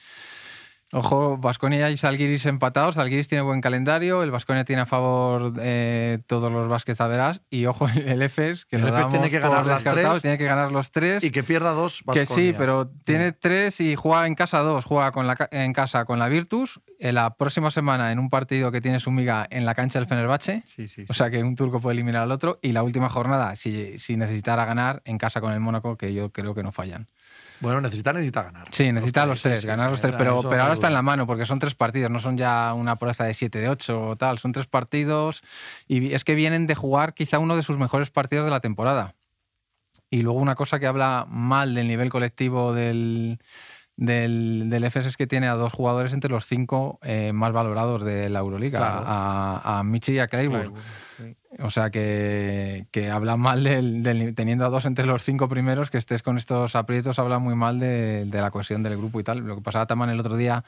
Ojo, 0.94 1.36
Vasconia 1.38 1.90
y 1.90 1.96
Zalgiris 1.96 2.46
empatados. 2.46 2.94
Zalgiris 2.94 3.26
tiene 3.26 3.42
buen 3.42 3.60
calendario. 3.60 4.22
El 4.22 4.30
Vasconia 4.30 4.64
tiene 4.64 4.82
a 4.82 4.86
favor 4.86 5.52
eh, 5.60 6.20
todos 6.26 6.52
los 6.52 6.68
Vázquez 6.68 7.00
Averas. 7.00 7.42
Y 7.50 7.66
ojo, 7.66 7.88
el 7.88 8.22
EFES, 8.22 8.64
que 8.64 8.76
El 8.76 8.82
lo 8.82 8.88
Efes 8.88 9.08
tiene 9.08 9.28
que 9.28 9.40
ganar 9.40 9.66
las 9.66 9.82
tres. 9.82 10.22
tiene 10.22 10.38
que 10.38 10.44
ganar 10.44 10.70
los 10.70 10.90
tres. 10.92 11.24
Y 11.24 11.30
que 11.30 11.42
pierda 11.42 11.72
dos. 11.72 12.02
Que 12.12 12.26
sí, 12.26 12.52
Baskonia. 12.52 12.56
pero 12.58 12.88
tiene 13.04 13.32
tres 13.32 13.80
y 13.80 13.96
juega 13.96 14.26
en 14.26 14.36
casa 14.36 14.60
dos. 14.60 14.84
Juega 14.84 15.10
con 15.10 15.26
la, 15.26 15.36
en 15.50 15.72
casa 15.72 16.04
con 16.04 16.18
la 16.18 16.28
Virtus. 16.28 16.80
En 17.00 17.16
la 17.16 17.34
próxima 17.36 17.70
semana 17.72 18.12
en 18.12 18.20
un 18.20 18.30
partido 18.30 18.70
que 18.70 18.80
tiene 18.80 19.00
su 19.00 19.10
miga 19.10 19.46
en 19.50 19.66
la 19.66 19.74
cancha 19.74 19.98
del 19.98 20.06
Fenerbahce. 20.06 20.62
Sí, 20.64 20.86
sí, 20.86 21.04
O 21.08 21.14
sea 21.14 21.28
que 21.28 21.42
un 21.42 21.56
turco 21.56 21.80
puede 21.80 21.94
eliminar 21.94 22.22
al 22.22 22.30
otro. 22.30 22.60
Y 22.62 22.70
la 22.72 22.84
última 22.84 23.10
jornada, 23.10 23.56
si, 23.56 23.98
si 23.98 24.16
necesitara 24.16 24.64
ganar, 24.64 25.02
en 25.04 25.18
casa 25.18 25.40
con 25.40 25.52
el 25.52 25.60
Mónaco, 25.60 25.96
que 25.96 26.14
yo 26.14 26.30
creo 26.30 26.54
que 26.54 26.62
no 26.62 26.70
fallan. 26.70 27.08
Bueno, 27.64 27.80
necesita, 27.80 28.12
necesita 28.12 28.44
ganar. 28.44 28.64
Sí, 28.70 28.92
necesita 28.92 29.26
los 29.26 29.42
tres, 29.42 29.64
ganar 29.64 29.86
sí, 29.86 29.90
los 29.92 30.00
tres. 30.02 30.14
Pero, 30.16 30.40
pero 30.48 30.62
ahora 30.62 30.74
está 30.74 30.86
en 30.86 30.94
la 30.94 31.02
mano, 31.02 31.26
porque 31.26 31.46
son 31.46 31.58
tres 31.58 31.74
partidos, 31.74 32.10
no 32.10 32.20
son 32.20 32.36
ya 32.36 32.72
una 32.74 32.94
proeza 32.96 33.24
de 33.24 33.34
7 33.34 33.58
de 33.58 33.68
8 33.68 34.08
o 34.08 34.16
tal. 34.16 34.38
Son 34.38 34.52
tres 34.52 34.66
partidos. 34.68 35.42
Y 35.88 36.12
es 36.12 36.22
que 36.24 36.34
vienen 36.34 36.66
de 36.68 36.74
jugar 36.76 37.14
quizá 37.14 37.38
uno 37.40 37.56
de 37.56 37.62
sus 37.62 37.78
mejores 37.78 38.10
partidos 38.10 38.44
de 38.44 38.50
la 38.52 38.60
temporada. 38.60 39.14
Y 40.10 40.22
luego 40.22 40.38
una 40.38 40.54
cosa 40.54 40.78
que 40.78 40.86
habla 40.86 41.26
mal 41.28 41.74
del 41.74 41.88
nivel 41.88 42.08
colectivo 42.10 42.72
del, 42.72 43.40
del, 43.96 44.66
del 44.70 44.84
EFES 44.84 45.06
es 45.06 45.16
que 45.16 45.26
tiene 45.26 45.48
a 45.48 45.54
dos 45.54 45.72
jugadores 45.72 46.12
entre 46.12 46.30
los 46.30 46.46
cinco 46.46 46.98
eh, 47.02 47.32
más 47.32 47.52
valorados 47.52 48.04
de 48.04 48.28
la 48.28 48.40
Euroliga, 48.40 48.78
Claro. 48.78 49.04
a, 49.06 49.78
a 49.78 49.82
Michi 49.82 50.12
y 50.12 50.18
a 50.20 50.28
sí. 50.28 51.36
O 51.60 51.70
sea 51.70 51.90
que, 51.90 52.86
que 52.90 53.10
habla 53.10 53.36
mal 53.36 53.62
del, 53.64 54.02
del- 54.02 54.34
teniendo 54.34 54.64
a 54.66 54.68
dos 54.70 54.86
entre 54.86 55.06
los 55.06 55.22
cinco 55.24 55.48
primeros, 55.48 55.90
que 55.90 55.98
estés 55.98 56.22
con 56.22 56.36
estos 56.36 56.74
aprietos, 56.76 57.18
habla 57.18 57.38
muy 57.38 57.54
mal 57.54 57.78
de, 57.78 58.24
de 58.26 58.40
la 58.40 58.50
cohesión 58.50 58.82
del 58.82 58.96
grupo 58.96 59.20
y 59.20 59.24
tal. 59.24 59.38
Lo 59.38 59.56
que 59.56 59.62
pasaba 59.62 59.86
también 59.86 60.10
el 60.10 60.20
otro 60.20 60.36
día, 60.36 60.64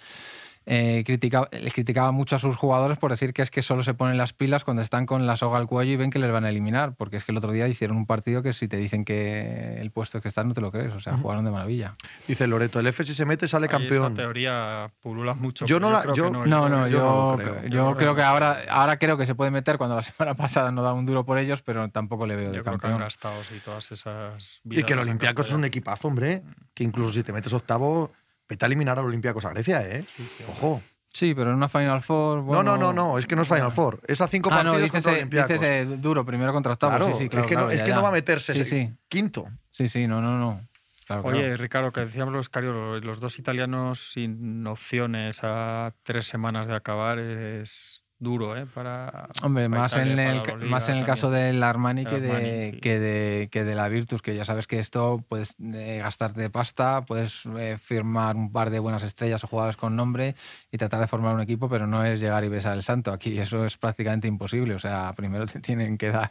eh, 0.68 1.04
criticaba, 1.06 1.48
les 1.52 1.72
criticaba 1.72 2.10
mucho 2.10 2.34
a 2.34 2.38
sus 2.40 2.56
jugadores 2.56 2.98
por 2.98 3.12
decir 3.12 3.32
que 3.32 3.42
es 3.42 3.52
que 3.52 3.62
solo 3.62 3.84
se 3.84 3.94
ponen 3.94 4.18
las 4.18 4.32
pilas 4.32 4.64
cuando 4.64 4.82
están 4.82 5.06
con 5.06 5.24
la 5.24 5.36
soga 5.36 5.58
al 5.58 5.68
cuello 5.68 5.92
y 5.92 5.96
ven 5.96 6.10
que 6.10 6.18
les 6.18 6.32
van 6.32 6.44
a 6.44 6.50
eliminar, 6.50 6.94
porque 6.96 7.16
es 7.18 7.24
que 7.24 7.30
el 7.30 7.38
otro 7.38 7.52
día 7.52 7.68
hicieron 7.68 7.96
un 7.96 8.04
partido 8.06 8.42
que 8.42 8.52
si 8.52 8.66
te 8.66 8.76
dicen 8.76 9.04
que 9.04 9.76
el 9.80 9.90
puesto 9.92 10.20
que 10.20 10.26
están 10.26 10.48
no 10.48 10.54
te 10.54 10.60
lo 10.60 10.72
crees, 10.72 10.92
o 10.92 11.00
sea, 11.00 11.16
jugaron 11.18 11.44
de 11.44 11.52
maravilla. 11.52 11.92
Dice 12.26 12.46
Loreto, 12.48 12.80
el 12.80 12.88
F 12.88 13.04
si 13.04 13.14
se 13.14 13.24
mete 13.24 13.46
sale 13.46 13.66
Ahí 13.66 13.70
campeón. 13.70 14.06
Esa 14.12 14.14
teoría 14.22 14.90
pulula 15.00 15.34
mucho. 15.34 15.66
Yo 15.66 15.78
no 15.78 15.90
la- 15.90 16.02
creo 16.02 16.14
yo- 16.16 16.24
que 16.24 16.30
No, 16.32 16.42
creo 16.42 16.68
no, 16.68 16.84
que- 16.84 16.90
yo 16.90 16.98
yo, 16.98 17.04
no 17.04 17.30
lo 17.30 17.36
creo. 17.38 17.62
yo 17.62 17.68
Yo 17.68 17.96
creo 17.96 18.14
que 18.16 18.22
ahora, 18.22 18.58
ahora 18.68 18.98
creo 18.98 19.16
que 19.16 19.24
se 19.26 19.34
puede 19.36 19.52
meter 19.52 19.78
cuando 19.78 19.94
la 19.94 20.02
semana 20.02 20.34
pasada 20.36 20.72
no 20.72 20.82
da 20.82 20.92
un 20.92 21.06
duro 21.06 21.24
por 21.24 21.38
ellos, 21.38 21.62
pero 21.62 21.88
tampoco 21.90 22.26
le 22.26 22.34
veo 22.34 22.50
de 22.50 22.56
Yo 22.56 22.62
creo 22.64 22.64
que 22.64 22.86
han 22.86 22.92
campeón. 22.92 23.00
gastado 23.00 23.44
sí, 23.44 23.60
todas 23.64 23.92
esas. 23.92 24.60
Y 24.68 24.82
que 24.82 24.94
el 24.94 24.98
Olympiacos 24.98 25.46
es 25.46 25.52
un 25.52 25.64
equipazo, 25.64 26.08
hombre. 26.08 26.42
Que 26.74 26.82
incluso 26.82 27.12
si 27.12 27.22
te 27.22 27.32
metes 27.32 27.52
octavo, 27.52 28.10
vete 28.48 28.64
a 28.64 28.66
eliminar 28.66 28.98
al 28.98 29.04
Olympiacos 29.06 29.44
a 29.44 29.50
Grecia, 29.50 29.82
¿eh? 29.88 30.04
Ojo. 30.46 30.82
Sí, 31.12 31.34
pero 31.34 31.50
en 31.50 31.56
una 31.56 31.68
Final 31.70 32.02
Four. 32.02 32.38
No, 32.38 32.42
bueno- 32.44 32.62
no, 32.62 32.76
no, 32.76 32.92
no, 32.92 33.18
es 33.18 33.26
que 33.26 33.34
no 33.36 33.42
es 33.42 33.48
Final 33.48 33.72
Four. 33.72 34.00
Es 34.06 34.20
a 34.20 34.28
cinco 34.28 34.50
Ah, 34.52 34.62
no, 34.62 34.72
partidos 34.72 34.82
dices, 34.82 34.92
contra 34.92 35.12
eh, 35.12 35.16
Olympiacos. 35.16 35.50
dices, 35.60 35.68
eh, 35.70 35.84
duro, 35.98 36.24
primero 36.26 36.52
contra 36.52 36.72
octavos. 36.72 36.96
Claro, 36.98 37.12
sí, 37.12 37.22
sí, 37.24 37.28
claro, 37.30 37.44
es 37.44 37.48
que, 37.48 37.54
claro, 37.54 37.66
no, 37.68 37.72
es 37.72 37.78
ya, 37.78 37.84
que 37.84 37.90
ya. 37.90 37.96
no 37.96 38.02
va 38.02 38.08
a 38.08 38.12
meterse 38.12 38.52
Sí, 38.52 38.60
ese 38.60 38.70
sí, 38.70 38.92
quinto. 39.08 39.46
sí, 39.70 39.88
sí, 39.88 40.06
no, 40.06 40.20
no, 40.20 40.38
no. 40.38 40.60
Claro, 41.06 41.22
Oye, 41.24 41.40
claro. 41.42 41.56
Ricardo, 41.56 41.92
que 41.92 42.00
decíamos 42.04 42.34
los 42.34 42.48
Cariolo, 42.50 42.98
los 43.00 43.20
dos 43.20 43.38
italianos 43.38 44.10
sin 44.12 44.66
opciones 44.66 45.40
a 45.42 45.94
tres 46.02 46.26
semanas 46.26 46.66
de 46.66 46.74
acabar 46.74 47.18
es 47.20 47.95
duro, 48.18 48.56
¿eh? 48.56 48.66
Para, 48.66 49.28
Hombre, 49.42 49.68
para 49.68 49.82
más 49.82 49.92
Italia, 49.92 50.10
en, 50.10 50.16
para 50.16 50.30
el, 50.30 50.38
Euroliga 50.38 50.70
más 50.70 50.88
en 50.88 50.96
el 50.96 51.04
caso 51.04 51.30
del 51.30 51.62
Armani, 51.62 52.02
El 52.02 52.06
que, 52.06 52.20
de, 52.20 52.30
Armani, 52.30 52.72
sí. 52.72 52.80
que, 52.80 52.98
de, 52.98 53.48
que 53.50 53.64
de 53.64 53.74
la 53.74 53.88
Virtus, 53.88 54.22
que 54.22 54.34
ya 54.34 54.44
sabes 54.44 54.66
que 54.66 54.78
esto 54.78 55.22
puedes 55.28 55.54
eh, 55.60 56.00
gastarte 56.02 56.48
pasta, 56.50 57.02
puedes 57.04 57.44
eh, 57.58 57.76
firmar 57.78 58.36
un 58.36 58.52
par 58.52 58.70
de 58.70 58.78
buenas 58.78 59.02
estrellas 59.02 59.44
o 59.44 59.46
jugadores 59.46 59.76
con 59.76 59.96
nombre 59.96 60.34
y 60.72 60.78
tratar 60.78 61.00
de 61.00 61.06
formar 61.06 61.34
un 61.34 61.40
equipo, 61.40 61.68
pero 61.68 61.86
no 61.86 62.04
es 62.04 62.20
llegar 62.20 62.44
y 62.44 62.48
besar 62.48 62.74
el 62.74 62.82
santo. 62.82 63.12
Aquí 63.12 63.38
eso 63.38 63.64
es 63.66 63.76
prácticamente 63.76 64.28
imposible. 64.28 64.74
O 64.74 64.78
sea, 64.78 65.12
primero 65.14 65.46
te 65.46 65.60
tienen 65.60 65.98
que 65.98 66.10
dar 66.10 66.30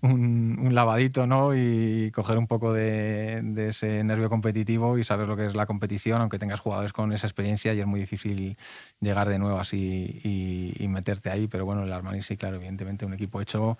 un, 0.00 0.58
un 0.60 0.74
lavadito 0.74 1.26
¿no? 1.26 1.54
y 1.54 2.10
coger 2.12 2.38
un 2.38 2.46
poco 2.46 2.72
de, 2.72 3.40
de 3.42 3.68
ese 3.68 4.02
nervio 4.02 4.28
competitivo 4.28 4.98
y 4.98 5.04
saber 5.04 5.28
lo 5.28 5.36
que 5.36 5.46
es 5.46 5.54
la 5.54 5.66
competición, 5.66 6.20
aunque 6.20 6.38
tengas 6.38 6.60
jugadores 6.60 6.92
con 6.92 7.12
esa 7.12 7.26
experiencia 7.26 7.72
y 7.74 7.80
es 7.80 7.86
muy 7.86 8.00
difícil 8.00 8.56
llegar 9.00 9.28
de 9.28 9.38
nuevo 9.38 9.58
así 9.58 10.20
y, 10.24 10.82
y 10.82 10.88
meterte 11.12 11.30
ahí. 11.30 11.46
Pero 11.48 11.64
bueno, 11.64 11.82
el 11.84 11.92
Armani 11.92 12.22
sí, 12.22 12.36
claro, 12.36 12.56
evidentemente 12.56 13.04
un 13.04 13.14
equipo 13.14 13.40
hecho 13.40 13.78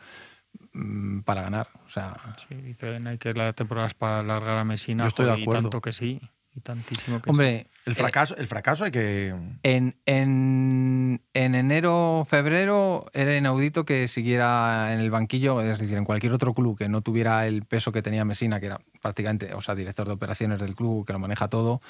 mm, 0.72 1.20
para 1.20 1.42
ganar. 1.42 1.68
O 1.86 1.90
sea, 1.90 2.14
Sí, 2.48 2.54
dicen 2.54 3.06
hay 3.06 3.18
que 3.18 3.32
la 3.34 3.52
temporada 3.52 3.86
es 3.88 3.94
para 3.94 4.20
alargar 4.20 4.58
a 4.58 4.64
Messina. 4.64 5.04
Yo 5.04 5.08
estoy 5.08 5.24
de 5.26 5.30
joder, 5.32 5.40
y 5.40 5.42
acuerdo. 5.44 5.62
tanto 5.62 5.80
que 5.80 5.92
sí. 5.92 6.20
Y 6.54 6.60
tantísimo 6.60 7.22
que 7.22 7.30
Hombre, 7.30 7.66
El 7.86 7.92
eh, 7.92 7.96
fracaso, 7.96 8.36
el 8.36 8.46
fracaso 8.46 8.84
hay 8.84 8.90
que. 8.90 9.34
En, 9.62 9.96
en, 10.04 11.22
en 11.32 11.54
enero, 11.54 12.26
febrero 12.28 13.06
era 13.14 13.34
inaudito 13.34 13.86
que 13.86 14.06
siguiera 14.06 14.92
en 14.92 15.00
el 15.00 15.10
banquillo, 15.10 15.62
es 15.62 15.78
decir, 15.78 15.96
en 15.96 16.04
cualquier 16.04 16.34
otro 16.34 16.52
club 16.52 16.76
que 16.76 16.90
no 16.90 17.00
tuviera 17.00 17.46
el 17.46 17.64
peso 17.64 17.90
que 17.90 18.02
tenía 18.02 18.26
Mesina, 18.26 18.60
que 18.60 18.66
era 18.66 18.82
prácticamente, 19.00 19.54
o 19.54 19.62
sea, 19.62 19.74
director 19.74 20.06
de 20.06 20.12
operaciones 20.12 20.58
del 20.58 20.74
club, 20.74 21.06
que 21.06 21.14
lo 21.14 21.18
maneja 21.18 21.48
todo, 21.48 21.80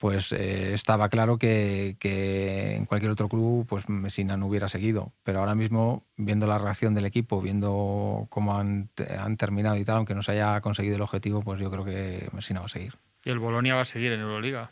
pues 0.00 0.32
eh, 0.32 0.72
estaba 0.72 1.10
claro 1.10 1.36
que, 1.36 1.96
que 2.00 2.74
en 2.74 2.86
cualquier 2.86 3.12
otro 3.12 3.28
club, 3.28 3.66
pues 3.68 3.86
Mesina 3.90 4.34
no 4.38 4.46
hubiera 4.46 4.66
seguido. 4.66 5.12
Pero 5.24 5.40
ahora 5.40 5.54
mismo, 5.54 6.06
viendo 6.16 6.46
la 6.46 6.56
reacción 6.56 6.94
del 6.94 7.04
equipo, 7.04 7.42
viendo 7.42 8.26
cómo 8.30 8.56
han, 8.56 8.88
te- 8.94 9.12
han 9.14 9.36
terminado 9.36 9.76
y 9.76 9.84
tal, 9.84 9.98
aunque 9.98 10.14
no 10.14 10.22
se 10.22 10.32
haya 10.32 10.58
conseguido 10.62 10.96
el 10.96 11.02
objetivo, 11.02 11.42
pues 11.42 11.60
yo 11.60 11.70
creo 11.70 11.84
que 11.84 12.30
Mesina 12.32 12.60
va 12.60 12.66
a 12.66 12.70
seguir. 12.70 12.94
Y 13.26 13.28
el 13.30 13.38
Bolonia 13.38 13.74
va 13.74 13.82
a 13.82 13.84
seguir 13.84 14.12
en 14.12 14.20
Euroliga. 14.20 14.70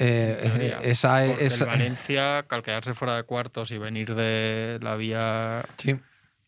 Eh, 0.00 0.36
eh, 0.42 0.76
esa, 0.82 1.24
esa- 1.24 1.64
el 1.64 1.70
Valencia, 1.70 2.38
al 2.40 2.62
quedarse 2.64 2.94
fuera 2.94 3.14
de 3.14 3.22
cuartos 3.22 3.70
y 3.70 3.78
venir 3.78 4.16
de 4.16 4.80
la 4.82 4.96
vía. 4.96 5.62
Sí. 5.76 5.94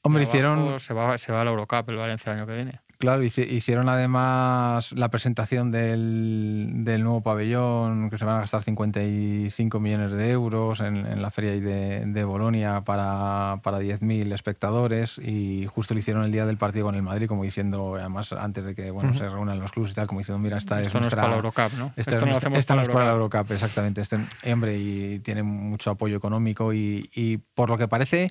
Hombre, 0.02 0.24
abajo, 0.24 0.36
hicieron, 0.36 0.80
Se 0.80 0.92
va, 0.94 1.16
se 1.16 1.30
va 1.30 1.42
a 1.42 1.44
la 1.44 1.50
Eurocup 1.52 1.88
el 1.90 1.96
Valencia 1.96 2.32
el 2.32 2.38
año 2.38 2.46
que 2.48 2.56
viene. 2.56 2.80
Claro, 3.04 3.22
hici- 3.22 3.46
hicieron 3.50 3.90
además 3.90 4.90
la 4.92 5.10
presentación 5.10 5.70
del, 5.70 6.70
del 6.84 7.02
nuevo 7.02 7.20
pabellón, 7.20 8.08
que 8.08 8.16
se 8.16 8.24
van 8.24 8.36
a 8.36 8.40
gastar 8.40 8.62
55 8.62 9.78
millones 9.78 10.12
de 10.12 10.30
euros 10.30 10.80
en, 10.80 11.04
en 11.04 11.20
la 11.20 11.30
feria 11.30 11.50
de, 11.52 12.06
de 12.06 12.24
Bolonia 12.24 12.80
para, 12.80 13.60
para 13.62 13.78
10.000 13.80 14.32
espectadores 14.32 15.18
y 15.18 15.66
justo 15.66 15.92
lo 15.92 16.00
hicieron 16.00 16.24
el 16.24 16.32
día 16.32 16.46
del 16.46 16.56
partido 16.56 16.86
con 16.86 16.94
el 16.94 17.02
Madrid, 17.02 17.26
como 17.28 17.42
diciendo, 17.44 17.96
además 17.96 18.32
antes 18.32 18.64
de 18.64 18.74
que 18.74 18.90
bueno, 18.90 19.12
se 19.14 19.28
reúnan 19.28 19.60
los 19.60 19.70
clubes 19.70 19.92
y 19.92 19.94
tal, 19.96 20.06
como 20.06 20.20
diciendo, 20.20 20.38
mira, 20.38 20.56
esta 20.56 20.80
Esto 20.80 20.88
es 20.88 20.94
no 20.94 21.00
nuestra... 21.00 21.20
es 21.20 21.24
para 21.24 21.30
la 21.30 21.36
Eurocup, 21.36 21.78
¿no? 21.78 21.86
Esta 21.96 22.00
Esto 22.00 22.14
es 22.16 22.20
no 22.22 22.26
nuestra- 22.30 22.58
esta 22.58 22.74
no 22.74 22.82
es 22.82 22.88
para 22.88 23.04
la 23.04 23.12
Eurocup. 23.12 23.50
Exactamente. 23.50 24.00
Este, 24.00 24.18
hombre, 24.50 24.78
y 24.78 25.18
tiene 25.18 25.42
mucho 25.42 25.90
apoyo 25.90 26.16
económico 26.16 26.72
y, 26.72 27.10
y 27.14 27.36
por 27.36 27.68
lo 27.68 27.76
que 27.76 27.86
parece 27.86 28.30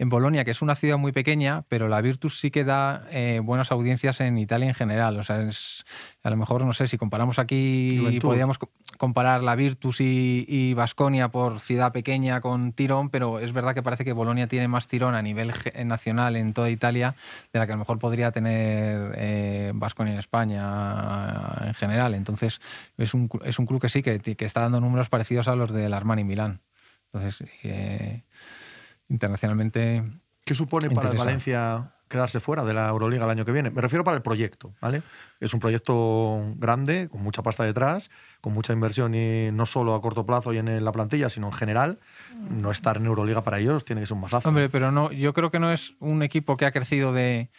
en 0.00 0.08
Bolonia, 0.08 0.46
que 0.46 0.50
es 0.50 0.62
una 0.62 0.76
ciudad 0.76 0.96
muy 0.96 1.12
pequeña, 1.12 1.62
pero 1.68 1.86
la 1.86 2.00
Virtus 2.00 2.40
sí 2.40 2.50
que 2.50 2.64
da 2.64 3.06
eh, 3.10 3.40
buenas 3.44 3.70
audiencias 3.70 4.18
en 4.22 4.38
Italia 4.38 4.66
en 4.66 4.74
general. 4.74 5.18
O 5.18 5.22
sea, 5.22 5.42
es, 5.42 5.84
a 6.22 6.30
lo 6.30 6.38
mejor, 6.38 6.64
no 6.64 6.72
sé, 6.72 6.88
si 6.88 6.96
comparamos 6.96 7.38
aquí, 7.38 7.98
Juventud. 8.00 8.28
podríamos 8.28 8.56
co- 8.56 8.70
comparar 8.96 9.42
la 9.42 9.54
Virtus 9.56 10.00
y 10.00 10.72
Vasconia 10.72 11.28
por 11.28 11.60
ciudad 11.60 11.92
pequeña 11.92 12.40
con 12.40 12.72
tirón, 12.72 13.10
pero 13.10 13.40
es 13.40 13.52
verdad 13.52 13.74
que 13.74 13.82
parece 13.82 14.06
que 14.06 14.14
Bolonia 14.14 14.46
tiene 14.46 14.68
más 14.68 14.88
tirón 14.88 15.14
a 15.14 15.20
nivel 15.20 15.52
nacional 15.84 16.36
en 16.36 16.54
toda 16.54 16.70
Italia 16.70 17.14
de 17.52 17.58
la 17.58 17.66
que 17.66 17.72
a 17.72 17.74
lo 17.74 17.80
mejor 17.80 17.98
podría 17.98 18.32
tener 18.32 19.74
Vasconia 19.74 20.14
en 20.14 20.18
España 20.18 21.66
en 21.66 21.74
general. 21.74 22.14
Entonces, 22.14 22.62
es 22.96 23.12
un, 23.12 23.28
es 23.44 23.58
un 23.58 23.66
club 23.66 23.82
que 23.82 23.90
sí, 23.90 24.02
que, 24.02 24.18
que 24.18 24.44
está 24.46 24.62
dando 24.62 24.80
números 24.80 25.10
parecidos 25.10 25.46
a 25.46 25.54
los 25.56 25.70
del 25.72 25.92
Armani 25.92 26.24
Milán. 26.24 26.60
Entonces, 27.12 27.44
eh, 27.64 28.22
internacionalmente, 29.10 30.02
¿Qué 30.44 30.54
supone 30.54 30.90
para 30.90 31.10
el. 31.10 31.16
Valencia 31.16 31.92
quedarse 32.08 32.40
fuera 32.40 32.64
de 32.64 32.74
la 32.74 32.88
Euroliga 32.88 33.24
el 33.24 33.30
año 33.30 33.44
que 33.44 33.52
viene? 33.52 33.70
Me 33.70 33.80
refiero 33.80 34.02
para 34.02 34.16
el 34.16 34.22
proyecto, 34.22 34.74
¿vale? 34.80 35.02
Es 35.38 35.54
un 35.54 35.60
proyecto 35.60 36.42
grande, 36.56 37.08
con 37.08 37.22
mucha 37.22 37.40
pasta 37.42 37.62
detrás, 37.62 38.10
con 38.40 38.52
mucha 38.52 38.72
inversión 38.72 39.14
y 39.14 39.50
no 39.52 39.64
solo 39.64 39.94
a 39.94 40.02
corto 40.02 40.26
plazo 40.26 40.52
y 40.52 40.58
en 40.58 40.84
la 40.84 40.90
plantilla, 40.90 41.30
sino 41.30 41.46
en 41.46 41.52
general. 41.52 42.00
No 42.50 42.72
estar 42.72 42.96
en 42.96 43.06
Euroliga 43.06 43.44
para 43.44 43.60
ellos 43.60 43.84
tiene 43.84 44.00
que 44.00 44.08
ser 44.08 44.14
un 44.14 44.22
masazo. 44.22 44.48
Hombre, 44.48 44.68
pero 44.68 44.90
no, 44.90 45.12
yo 45.12 45.32
creo 45.32 45.52
que 45.52 45.60
no 45.60 45.70
es 45.70 45.94
un 46.00 46.22
equipo 46.24 46.56
que 46.56 46.66
ha 46.66 46.72
crecido 46.72 47.12
de. 47.12 47.50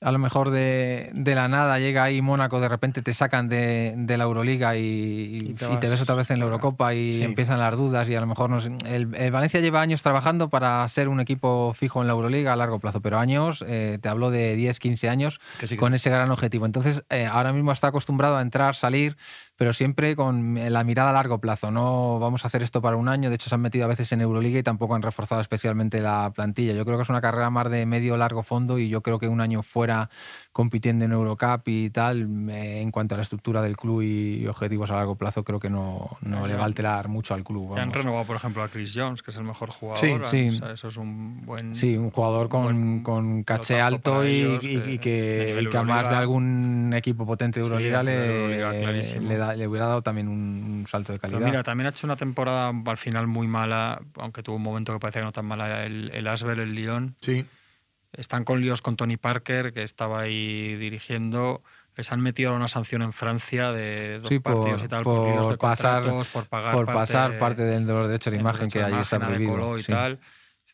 A 0.00 0.12
lo 0.12 0.18
mejor 0.20 0.50
de, 0.50 1.10
de 1.12 1.34
la 1.34 1.48
nada 1.48 1.78
llega 1.80 2.04
ahí 2.04 2.22
Mónaco, 2.22 2.60
de 2.60 2.68
repente 2.68 3.02
te 3.02 3.12
sacan 3.12 3.48
de, 3.48 3.94
de 3.96 4.16
la 4.16 4.24
Euroliga 4.24 4.76
y, 4.76 4.80
y- 4.80 5.36
Y 5.38 5.54
te 5.54 5.64
y 5.64 5.68
te 5.68 5.74
vas 5.74 5.90
ves 5.90 6.00
otra 6.02 6.14
vez 6.14 6.30
en 6.30 6.38
la. 6.38 6.44
Eurocopa 6.44 6.94
y 6.94 7.14
Sí. 7.14 7.22
empiezan 7.24 7.58
las 7.58 7.76
dudas 7.76 8.08
y 8.08 8.14
a 8.14 8.20
lo 8.20 8.26
mejor 8.28 8.48
no 8.48 8.60
sé, 8.60 8.70
el, 8.86 9.12
el 9.16 9.30
Valencia 9.32 9.58
lleva 9.60 9.80
años 9.80 10.02
trabajando 10.02 10.50
para 10.50 10.86
ser 10.86 11.08
un 11.08 11.18
equipo 11.18 11.74
fijo 11.74 12.00
en 12.00 12.06
la 12.06 12.12
Euroliga 12.12 12.52
a 12.52 12.56
largo 12.56 12.78
plazo, 12.78 13.00
pero 13.00 13.18
años, 13.18 13.64
eh, 13.66 13.98
te 14.00 14.08
hablo 14.08 14.30
de 14.30 14.54
10, 14.54 14.78
15 14.78 15.08
años 15.08 15.40
sí, 15.64 15.76
con 15.76 15.90
sí. 15.90 15.96
ese 15.96 16.10
gran 16.10 16.30
objetivo. 16.30 16.64
Entonces, 16.64 17.02
eh, 17.10 17.26
ahora 17.26 17.52
mismo 17.52 17.72
está 17.72 17.88
acostumbrado 17.88 18.36
a 18.36 18.42
entrar, 18.42 18.76
salir, 18.76 19.16
pero 19.58 19.72
siempre 19.72 20.14
con 20.14 20.54
la 20.72 20.84
mirada 20.84 21.10
a 21.10 21.12
largo 21.12 21.38
plazo. 21.40 21.70
No 21.72 22.18
vamos 22.20 22.44
a 22.44 22.46
hacer 22.46 22.62
esto 22.62 22.80
para 22.80 22.96
un 22.96 23.08
año. 23.08 23.28
De 23.28 23.34
hecho, 23.34 23.48
se 23.50 23.56
han 23.56 23.60
metido 23.60 23.84
a 23.84 23.88
veces 23.88 24.10
en 24.12 24.20
Euroliga 24.20 24.58
y 24.60 24.62
tampoco 24.62 24.94
han 24.94 25.02
reforzado 25.02 25.40
especialmente 25.40 26.00
la 26.00 26.32
plantilla. 26.32 26.72
Yo 26.74 26.84
creo 26.84 26.96
que 26.96 27.02
es 27.02 27.08
una 27.10 27.20
carrera 27.20 27.50
más 27.50 27.68
de 27.68 27.84
medio 27.84 28.16
largo 28.16 28.44
fondo 28.44 28.78
y 28.78 28.88
yo 28.88 29.02
creo 29.02 29.18
que 29.18 29.26
un 29.26 29.40
año 29.40 29.64
fuera 29.64 30.08
compitiendo 30.52 31.04
en 31.04 31.12
Eurocup 31.12 31.62
y 31.66 31.90
tal, 31.90 32.28
eh, 32.50 32.80
en 32.80 32.90
cuanto 32.92 33.14
a 33.14 33.18
la 33.18 33.22
estructura 33.22 33.60
del 33.60 33.76
club 33.76 34.02
y 34.02 34.46
objetivos 34.46 34.90
a 34.90 34.94
largo 34.94 35.16
plazo, 35.16 35.42
creo 35.44 35.58
que 35.58 35.70
no, 35.70 36.16
no 36.22 36.46
le 36.46 36.54
va 36.54 36.62
a 36.62 36.66
alterar 36.66 37.08
mucho 37.08 37.34
al 37.34 37.42
club. 37.44 37.74
Ya 37.74 37.82
han 37.82 37.88
vamos. 37.88 37.96
renovado, 37.96 38.24
por 38.26 38.36
ejemplo, 38.36 38.62
a 38.62 38.68
Chris 38.68 38.92
Jones, 38.94 39.22
que 39.22 39.32
es 39.32 39.36
el 39.36 39.44
mejor 39.44 39.70
jugador. 39.70 39.98
Sí, 39.98 40.14
sí. 40.30 40.48
O 40.48 40.52
sea, 40.52 40.72
eso 40.72 40.88
es 40.88 40.96
un 40.96 41.44
buen. 41.44 41.74
Sí, 41.74 41.96
un 41.96 42.10
jugador 42.10 42.48
con, 42.48 42.62
buen 42.64 43.02
con 43.02 43.42
caché 43.42 43.80
alto 43.80 44.24
y, 44.26 44.30
y- 44.30 44.58
que- 44.60 44.92
y 44.94 44.98
que, 44.98 45.10
de 45.56 45.62
y 45.62 45.66
que 45.68 45.76
a 45.76 45.82
más 45.82 46.08
de 46.08 46.16
algún 46.16 46.92
equipo 46.94 47.26
potente 47.26 47.60
de 47.60 47.66
Sí, 47.66 47.70
Euroliga 47.70 47.98
de 47.98 48.04
le, 48.04 48.36
Euroliga, 48.56 48.70
clarísimo. 48.80 49.28
le, 49.28 49.36
da- 49.36 49.47
le 49.56 49.66
hubiera 49.66 49.86
dado 49.86 50.02
también 50.02 50.28
un 50.28 50.86
salto 50.88 51.12
de 51.12 51.18
Pero 51.18 51.32
calidad. 51.32 51.48
mira, 51.50 51.62
también 51.62 51.86
ha 51.86 51.90
hecho 51.90 52.06
una 52.06 52.16
temporada 52.16 52.72
al 52.86 52.96
final 52.98 53.26
muy 53.26 53.46
mala, 53.46 54.00
aunque 54.16 54.42
tuvo 54.42 54.56
un 54.56 54.62
momento 54.62 54.92
que 54.92 54.98
parecía 54.98 55.22
que 55.22 55.26
no 55.26 55.32
tan 55.32 55.46
mala, 55.46 55.84
el, 55.84 56.10
el 56.14 56.26
Asbel, 56.28 56.58
el 56.60 56.74
Lyon. 56.74 57.16
Sí. 57.20 57.44
Están 58.12 58.44
con 58.44 58.60
líos 58.60 58.80
con 58.82 58.96
Tony 58.96 59.16
Parker, 59.16 59.72
que 59.72 59.82
estaba 59.82 60.20
ahí 60.20 60.74
dirigiendo. 60.76 61.62
Les 61.96 62.10
han 62.12 62.20
metido 62.20 62.54
una 62.54 62.68
sanción 62.68 63.02
en 63.02 63.12
Francia 63.12 63.72
de 63.72 64.20
dos 64.20 64.28
Sí, 64.28 64.38
por- 64.38 64.54
partidos 64.60 64.82
y 64.84 64.88
tal, 64.88 65.02
por, 65.02 65.16
por 65.16 65.28
líos 65.32 65.48
de 65.48 65.56
pasar- 65.58 66.02
contratos, 66.02 66.28
por 66.28 66.46
pagar 66.46 66.74
por 66.74 66.86
parte, 66.86 66.98
pasar 67.00 67.38
parte 67.38 67.62
del 67.64 67.86
de 67.86 67.92
los 67.92 68.08
derechos 68.08 68.32
de 68.32 68.38
imagen 68.38 68.70
que 68.70 68.78
de 68.78 68.84
ahí 68.86 68.94
está 69.02 69.18
prohibido. 69.18 69.76
Y 69.78 69.82
sí. 69.82 69.92
tal. 69.92 70.18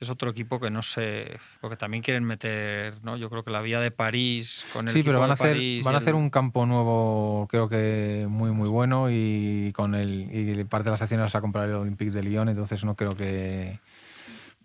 Es 0.05 0.11
otro 0.11 0.31
equipo 0.31 0.61
que 0.61 0.71
no 0.71 0.83
sé, 0.83 1.39
porque 1.61 1.77
también 1.77 2.03
quieren 2.03 2.25
meter, 2.25 3.03
¿no? 3.03 3.17
Yo 3.17 3.31
creo 3.31 3.43
que 3.43 3.51
la 3.51 3.63
vía 3.63 3.81
de 3.81 3.91
París 3.91 4.67
con 4.73 4.87
el 4.87 4.93
Sí, 4.93 4.99
equipo 5.01 5.11
pero 5.11 5.21
van 5.21 5.31
a 5.31 5.33
hacer, 5.33 5.53
París 5.55 5.85
van 5.85 5.95
a 5.95 5.99
hacer 5.99 6.15
un 6.15 6.29
campo 6.29 6.67
nuevo, 6.67 7.47
creo 7.51 7.69
que 7.69 8.27
muy 8.29 8.51
muy 8.53 8.69
bueno 8.69 9.11
y 9.11 9.73
con 9.75 9.95
el 9.95 10.29
y 10.31 10.65
parte 10.65 10.85
de 10.85 10.91
las 10.91 11.03
acciones 11.03 11.25
las 11.25 11.35
va 11.35 11.39
a 11.39 11.43
comprar 11.43 11.69
el 11.69 11.75
Olympique 11.75 12.11
de 12.11 12.23
Lyon, 12.23 12.51
entonces 12.51 12.85
no 12.85 12.95
creo 12.95 13.17
que 13.17 13.79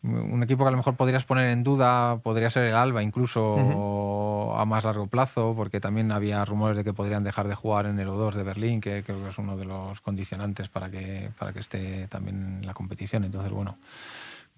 un 0.02 0.42
equipo 0.44 0.64
que 0.64 0.70
a 0.70 0.72
lo 0.72 0.78
mejor 0.78 0.96
podrías 0.96 1.26
poner 1.26 1.50
en 1.50 1.64
duda 1.64 2.20
podría 2.20 2.50
ser 2.50 2.64
el 2.64 2.76
Alba 2.76 3.04
incluso 3.04 4.56
a 4.58 4.66
más 4.66 4.84
largo 4.86 5.08
plazo, 5.08 5.54
porque 5.56 5.80
también 5.80 6.12
había 6.12 6.44
rumores 6.46 6.78
de 6.78 6.84
que 6.84 6.94
podrían 6.94 7.24
dejar 7.24 7.48
de 7.48 7.56
jugar 7.56 7.86
en 7.86 8.00
el 8.00 8.08
O2 8.08 8.34
de 8.34 8.44
Berlín, 8.44 8.80
que 8.82 9.04
creo 9.04 9.22
que 9.24 9.30
es 9.30 9.38
uno 9.38 9.58
de 9.58 9.66
los 9.66 10.00
condicionantes 10.02 10.70
para 10.70 10.90
que 10.90 11.32
para 11.38 11.52
que 11.54 11.60
esté 11.60 12.08
también 12.08 12.60
en 12.62 12.66
la 12.66 12.74
competición. 12.74 13.26
Entonces, 13.26 13.52
bueno, 13.52 13.78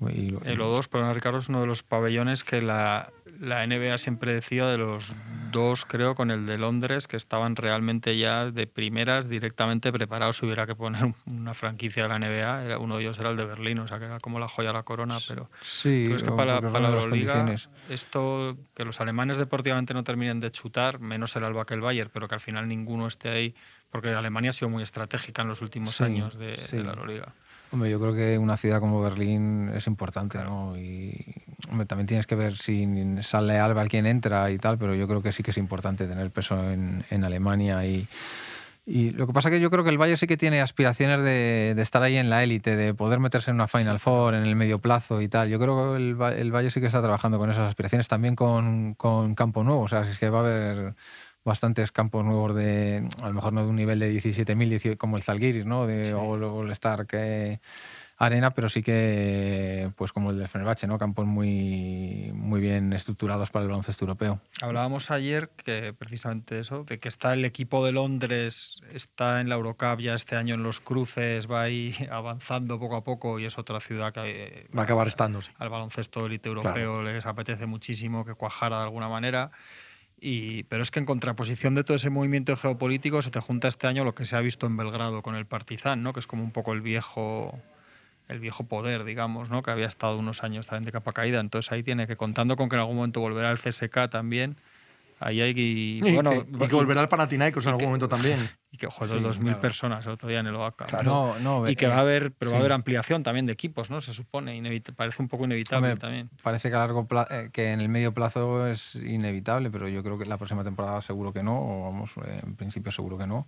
y- 0.10 0.36
El 0.44 0.60
O2, 0.62 0.88
perdón, 0.88 1.14
Ricardo, 1.14 1.38
es 1.40 1.50
uno 1.50 1.62
de 1.62 1.68
los 1.68 1.84
pabellones 1.84 2.44
que 2.44 2.62
la, 2.62 3.12
la 3.40 3.64
NBA 3.66 3.98
siempre 3.98 4.34
decía 4.34 4.66
de 4.68 4.78
los 4.78 5.14
dos, 5.52 5.86
creo, 5.86 6.16
con 6.16 6.32
el 6.32 6.46
de 6.46 6.58
Londres, 6.58 7.08
que 7.08 7.18
estaban 7.18 7.56
realmente 7.56 8.18
ya 8.18 8.50
de 8.52 8.68
primeras 8.68 9.28
directamente 9.30 9.92
preparados 9.92 10.38
si 10.38 10.46
hubiera 10.46 10.66
que 10.66 10.76
poner 10.76 11.04
un- 11.06 11.16
una 11.26 11.54
franquicia 11.54 12.04
de 12.04 12.10
la 12.10 12.16
NBA. 12.16 12.64
Era, 12.66 12.78
uno 12.80 12.96
de 12.98 13.04
ellos 13.04 13.20
era 13.20 13.30
el 13.32 13.38
de 13.38 13.46
Berlín, 13.46 13.80
o 13.80 13.88
sea 13.88 14.00
que 14.00 14.06
era 14.06 14.20
como 14.20 14.40
la 14.40 14.48
joya 14.48 14.70
de 14.70 14.74
la 14.74 14.84
corona, 14.84 15.18
pero 15.28 15.50
sí, 15.62 16.06
creo 16.08 16.18
que 16.20 16.30
o 16.32 16.36
para, 16.36 16.62
para 16.62 16.80
la 16.80 16.90
Euroliga 16.96 17.36
esto, 17.90 18.58
que 18.74 18.86
los 18.86 19.02
alemanes 19.02 19.38
deportivamente 19.38 19.94
no 19.94 20.04
terminen 20.04 20.40
de 20.40 20.52
chutar, 20.52 21.00
menos 21.00 21.36
el 21.36 21.44
Alba 21.44 21.66
que 21.66 21.74
el 21.74 21.82
Bayern, 21.82 22.10
pero 22.14 22.28
que 22.28 22.36
al 22.36 22.42
final 22.42 22.68
ninguno 22.68 23.08
esté 23.08 23.30
ahí, 23.30 23.56
porque 23.90 24.10
Alemania 24.10 24.52
ha 24.52 24.54
sido 24.54 24.70
muy 24.70 24.84
estratégica 24.84 25.42
en 25.42 25.50
los 25.50 25.62
últimos 25.62 25.96
Sí, 25.98 26.04
años 26.06 26.38
de, 26.38 26.56
de 26.78 26.84
la 26.84 26.92
Euroliga. 26.92 27.34
Hombre, 27.72 27.90
yo 27.90 28.00
creo 28.02 28.14
que 28.14 28.38
una 28.38 28.58
ciudad 28.58 28.82
como 28.82 29.02
Berlín 29.02 29.72
es 29.74 29.88
importante, 29.88 30.38
¿no? 30.40 30.78
Y 30.78 31.16
hombre, 31.70 31.86
también 31.86 32.08
tienes 32.08 32.28
que 32.28 32.36
ver 32.36 32.58
si 32.58 32.86
sale 33.22 33.60
Alba 33.60 33.86
quien 33.86 34.06
entra 34.06 34.52
y 34.52 34.58
tal, 34.58 34.78
pero 34.78 34.94
yo 34.94 35.08
creo 35.08 35.22
que 35.22 35.32
sí 35.32 35.42
que 35.42 35.52
es 35.52 35.58
importante 35.58 36.06
tener 36.06 36.30
peso 36.32 36.70
en, 36.70 37.06
en 37.10 37.24
Alemania 37.24 37.86
y, 37.86 38.08
y 38.86 39.12
lo 39.12 39.26
que 39.26 39.32
pasa 39.32 39.50
que 39.50 39.62
yo 39.62 39.70
creo 39.70 39.86
que 39.86 39.90
el 39.90 39.98
Bayern 39.98 40.18
sí 40.18 40.28
que 40.28 40.36
tiene 40.36 40.60
aspiraciones 40.60 41.22
de, 41.22 41.74
de 41.74 41.82
estar 41.82 42.04
ahí 42.04 42.18
en 42.18 42.30
la 42.30 42.44
élite, 42.44 42.76
de 42.76 42.94
poder 42.94 43.20
meterse 43.20 43.52
en 43.52 43.56
una 43.56 43.70
Final 43.70 44.00
Four 44.00 44.34
en 44.34 44.46
el 44.46 44.56
medio 44.58 44.80
plazo 44.80 45.22
y 45.22 45.30
tal. 45.30 45.48
Yo 45.48 45.58
creo 45.58 45.94
que 45.94 45.98
el, 45.98 46.18
el 46.38 46.52
Bayern 46.52 46.72
sí 46.72 46.82
que 46.82 46.88
está 46.88 47.02
trabajando 47.02 47.38
con 47.38 47.50
esas 47.50 47.70
aspiraciones, 47.70 48.10
también 48.10 48.36
con, 48.36 48.96
con 48.96 49.34
campo 49.34 49.64
nuevo. 49.64 49.84
O 49.84 49.88
sea, 49.88 50.04
si 50.04 50.10
es 50.10 50.20
que 50.20 50.30
va 50.30 50.40
a 50.40 50.42
haber 50.42 50.94
bastantes 51.44 51.92
campos 51.92 52.24
nuevos 52.24 52.56
de, 52.56 53.08
a 53.22 53.28
lo 53.28 53.34
mejor 53.34 53.54
no 53.54 53.64
de 53.64 53.70
un 53.70 53.76
nivel 53.76 54.00
de 54.00 54.14
17.000 54.14 54.70
18 54.70 54.98
como 54.98 55.18
el 55.18 55.24
Zalgiris, 55.24 55.66
¿no? 55.66 55.88
De, 55.88 56.14
O 56.14 56.36
el 56.36 56.44
All 56.44 56.72
Star 56.72 57.08
que 57.08 57.60
Arena, 58.22 58.54
pero 58.54 58.70
sí 58.70 58.84
que, 58.84 59.90
pues 59.96 60.12
como 60.12 60.30
el 60.30 60.38
del 60.38 60.48
Fenerbahce, 60.48 60.86
¿no? 60.86 61.00
Campos 61.00 61.26
muy, 61.26 62.30
muy 62.36 62.62
bien 62.62 62.94
estructurados 62.94 63.50
para 63.50 63.64
el 63.64 63.70
baloncesto 63.70 64.06
europeo. 64.06 64.40
Hablábamos 64.62 65.10
ayer 65.10 65.50
que 65.50 65.92
precisamente 65.94 66.60
eso, 66.60 66.84
de 66.84 67.00
que 67.00 67.10
está 67.10 67.34
el 67.34 67.44
equipo 67.46 67.84
de 67.84 67.94
Londres, 67.94 68.80
está 68.94 69.42
en 69.42 69.50
la 69.50 69.56
Eurocup 69.56 70.02
ya 70.02 70.14
este 70.14 70.36
año 70.36 70.54
en 70.54 70.62
los 70.62 70.80
cruces, 70.80 71.50
va 71.50 71.64
ahí 71.64 71.96
avanzando 72.12 72.80
poco 72.80 72.96
a 72.96 73.04
poco 73.04 73.40
y 73.40 73.46
es 73.46 73.58
otra 73.58 73.80
ciudad 73.80 74.14
que 74.14 74.22
eh, 74.26 74.68
Va 74.78 74.82
a 74.82 74.86
acabar 74.86 75.08
estando, 75.08 75.42
sí. 75.42 75.50
al 75.58 75.70
baloncesto 75.70 76.28
élite 76.28 76.48
europeo 76.48 77.02
les 77.02 77.26
apetece 77.26 77.66
muchísimo 77.66 78.24
que 78.24 78.36
cuajara 78.36 78.78
de 78.78 78.84
alguna 78.84 79.10
manera. 79.10 79.50
Y, 80.24 80.64
pero 80.64 80.84
es 80.84 80.92
que 80.92 81.00
en 81.00 81.06
contraposición 81.08 81.74
de 81.74 81.84
todo 81.84 81.98
ese 81.98 82.12
movimiento 82.12 82.56
geopolítico 82.56 83.24
se 83.24 83.32
te 83.32 83.40
junta 83.40 83.68
este 83.68 83.88
año 83.88 84.06
lo 84.06 84.14
que 84.14 84.28
se 84.28 84.36
ha 84.36 84.40
visto 84.40 84.68
en 84.68 84.78
Belgrado 84.78 85.24
con 85.24 85.36
el 85.36 85.48
Partizan, 85.48 86.04
¿no? 86.04 86.14
que 86.14 86.20
es 86.20 86.28
como 86.28 86.44
un 86.44 86.52
poco 86.52 86.74
el 86.74 86.82
viejo 86.82 87.60
el 88.28 88.40
viejo 88.40 88.64
poder, 88.64 89.04
digamos, 89.04 89.50
¿no? 89.50 89.64
que 89.64 89.72
había 89.72 89.88
estado 89.88 90.18
unos 90.18 90.44
años 90.44 90.68
también 90.68 90.86
de 90.86 90.92
capa 90.92 91.12
caída. 91.12 91.40
Entonces 91.42 91.72
ahí 91.72 91.84
tiene 91.84 92.08
que, 92.08 92.16
contando 92.16 92.56
con 92.56 92.70
que 92.70 92.76
en 92.76 92.82
algún 92.82 92.96
momento 92.96 93.20
volverá 93.20 93.52
el 93.52 93.58
CSK 93.58 94.10
también, 94.10 94.56
ahí 95.22 95.40
hay 95.42 95.54
que... 95.56 95.62
Y, 95.62 96.14
bueno, 96.14 96.32
que, 96.32 96.66
y 96.66 96.68
que 96.68 96.76
volverá 96.76 97.02
el 97.02 97.08
Panathinaikos 97.08 97.64
en 97.66 97.70
algún 97.72 97.86
momento 97.86 98.10
también. 98.10 98.40
Y 98.74 98.78
que, 98.78 98.88
joder, 98.88 99.20
Sí, 99.20 99.26
2.000 99.26 99.42
claro. 99.42 99.60
personas 99.60 100.06
el 100.06 100.14
otro 100.14 100.30
día 100.30 100.40
en 100.40 100.48
el 100.48 100.56
OACA. 100.56 100.86
No, 101.04 101.38
no, 101.40 101.68
Y 101.70 101.76
que 101.76 101.84
eh, 101.84 101.88
va 101.90 101.96
a 101.98 102.00
haber, 102.00 102.32
pero 102.32 102.52
va 102.52 102.56
a 102.56 102.60
sí. 102.60 102.62
haber 102.62 102.72
ampliación 102.72 103.22
también 103.22 103.46
de 103.46 103.52
equipos, 103.52 103.92
¿no? 103.92 104.00
Se 104.00 104.14
supone, 104.14 104.82
parece 104.96 105.22
un 105.22 105.28
poco 105.28 105.44
inevitable 105.44 105.90
Hombre, 105.90 106.00
también. 106.00 106.30
Parece 106.42 106.70
que 106.70 106.76
a 106.76 106.80
largo 106.80 107.06
eh, 107.30 107.50
que 107.52 107.74
en 107.74 107.82
el 107.82 107.90
medio 107.90 108.14
plazo 108.14 108.66
es 108.68 108.96
inevitable, 108.96 109.70
pero 109.72 109.90
yo 109.90 110.02
creo 110.04 110.18
que 110.18 110.26
la 110.26 110.38
próxima 110.38 110.64
temporada 110.64 111.02
seguro 111.02 111.34
que 111.34 111.44
no, 111.44 111.60
o 111.60 111.84
vamos, 111.92 112.12
eh, 112.26 112.40
en 112.44 112.56
principio 112.56 112.94
seguro 112.94 113.18
que 113.18 113.28
no. 113.28 113.46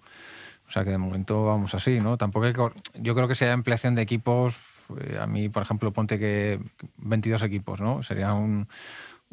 O 0.68 0.72
sea 0.74 0.84
que 0.84 0.90
de 0.92 0.98
momento 0.98 1.46
vamos 1.46 1.74
así, 1.74 2.02
¿no? 2.02 2.18
Tampoco 2.18 2.46
hay 2.46 2.54
que 2.54 2.70
yo 2.96 3.16
creo 3.16 3.30
que 3.30 3.36
si 3.36 3.46
hay 3.46 3.52
ampliación 3.52 3.96
de 3.96 4.02
equipos, 4.02 4.56
eh, 5.00 5.18
a 5.22 5.26
mí, 5.26 5.48
por 5.48 5.64
ejemplo, 5.64 5.92
ponte 5.94 6.20
que 6.20 6.60
22 6.98 7.44
equipos, 7.44 7.80
¿no? 7.80 8.04
Sería 8.04 8.34
un- 8.34 8.68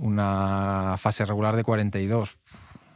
una 0.00 0.96
fase 0.98 1.24
regular 1.24 1.56
de 1.56 1.64
42. 1.64 2.38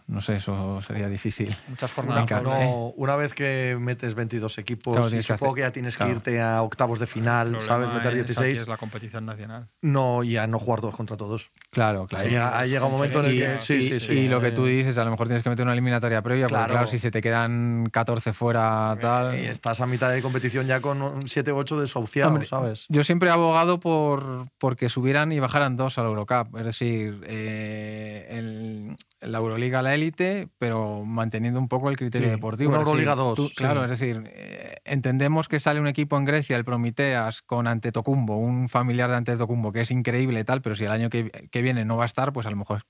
No 0.06 0.20
sé, 0.20 0.36
eso 0.36 0.82
sería 0.82 1.08
difícil. 1.08 1.56
Muchas 1.66 1.90
Una, 1.92 1.94
jornadas. 1.96 2.26
Claro, 2.26 2.50
por- 2.50 2.58
no, 2.60 2.86
una 2.96 3.16
vez 3.16 3.32
que 3.32 3.74
metes 3.80 4.14
22 4.14 4.58
equipos, 4.58 4.98
Claro, 4.98 5.16
y 5.16 5.22
supongo 5.22 5.52
hacer- 5.52 5.54
que 5.54 5.60
ya 5.62 5.72
tienes 5.72 5.96
claro. 5.96 6.10
que 6.12 6.16
irte 6.16 6.42
a 6.42 6.60
octavos 6.60 6.98
de 6.98 7.06
final, 7.06 7.56
¿sabes? 7.62 7.88
Meter 7.88 8.00
es- 8.02 8.06
aquí 8.08 8.16
16. 8.16 8.60
es 8.60 8.68
la 8.68 8.76
competición 8.76 9.24
nacional. 9.24 9.68
No, 9.80 10.22
y 10.22 10.36
a 10.36 10.46
no 10.46 10.58
jugar 10.58 10.82
todos 10.82 10.94
contra 10.94 11.16
todos. 11.16 11.50
Claro, 11.70 12.06
claro. 12.06 12.24
Ahí 12.24 12.30
llega, 12.32 12.58
ahí 12.58 12.68
llega 12.68 12.84
un 12.84 12.92
momento 12.92 13.20
en 13.20 13.26
el 13.26 13.32
que. 13.32 13.38
conferencia, 13.38 13.80
Sí, 13.80 13.86
y, 13.94 13.98
sí, 13.98 14.00
sí. 14.06 14.12
y 14.12 14.28
lo 14.28 14.42
que 14.42 14.50
tú 14.52 14.66
dices, 14.66 14.98
a 14.98 15.04
lo 15.04 15.10
mejor 15.10 15.26
tienes 15.26 15.42
que 15.42 15.48
meter 15.48 15.64
una 15.64 15.72
eliminatoria 15.72 16.20
previa, 16.20 16.44
porque 16.48 16.54
Claro. 16.54 16.72
claro, 16.74 16.86
si 16.86 16.98
se 16.98 17.10
te 17.10 17.22
quedan 17.22 17.88
14 17.90 18.34
fuera, 18.34 18.94
tal. 19.00 19.38
Y 19.38 19.46
estás 19.46 19.80
a 19.80 19.86
mitad 19.86 20.10
de 20.10 20.20
competición 20.20 20.66
ya 20.66 20.82
con 20.82 21.26
7 21.26 21.50
u 21.50 21.56
8 21.56 21.80
desahuciados, 21.80 22.46
¿sabes? 22.46 22.84
Yo 22.90 23.04
siempre 23.04 23.30
he 23.30 23.32
abogado 23.32 23.80
por 23.80 24.48
porque 24.58 24.90
subieran 24.90 25.32
y 25.32 25.40
bajaran 25.40 25.78
dos 25.78 25.96
al 25.98 26.04
Eurocup, 26.06 26.58
es 26.58 26.64
decir, 26.66 27.24
eh, 27.26 28.26
el- 28.30 28.96
la 29.26 29.38
Euroliga 29.38 29.78
a 29.78 29.82
la 29.82 29.94
élite, 29.94 30.48
pero 30.58 31.04
manteniendo 31.04 31.58
un 31.58 31.68
poco 31.68 31.88
el 31.90 31.96
criterio 31.96 32.28
Sí, 32.28 32.32
deportivo. 32.34 32.70
una 32.72 32.80
Euroliga 32.80 33.14
dos, 33.14 33.36
tú- 33.36 33.48
sí. 33.48 33.54
Claro, 33.56 33.82
es 33.84 33.90
decir, 33.90 34.22
eh, 34.26 34.76
entendemos 34.84 35.48
que 35.48 35.60
sale 35.60 35.80
un 35.80 35.86
equipo 35.86 36.16
en 36.16 36.24
Grecia, 36.24 36.56
el 36.56 36.64
Promiteas, 36.64 37.42
con 37.42 37.66
Antetokounmpo, 37.66 38.34
un 38.36 38.68
familiar 38.68 39.10
de 39.10 39.16
Antetokounmpo, 39.16 39.72
que 39.72 39.80
es 39.82 39.90
increíble 39.90 40.40
y 40.40 40.44
tal, 40.44 40.62
pero 40.62 40.74
si 40.76 40.84
el 40.84 40.90
año 40.90 41.10
que, 41.10 41.30
que 41.50 41.62
viene 41.62 41.84
no 41.84 41.96
va 41.96 42.04
a 42.04 42.06
estar, 42.06 42.32
pues 42.32 42.46
a 42.46 42.50
lo 42.50 42.56
mejor 42.56 42.82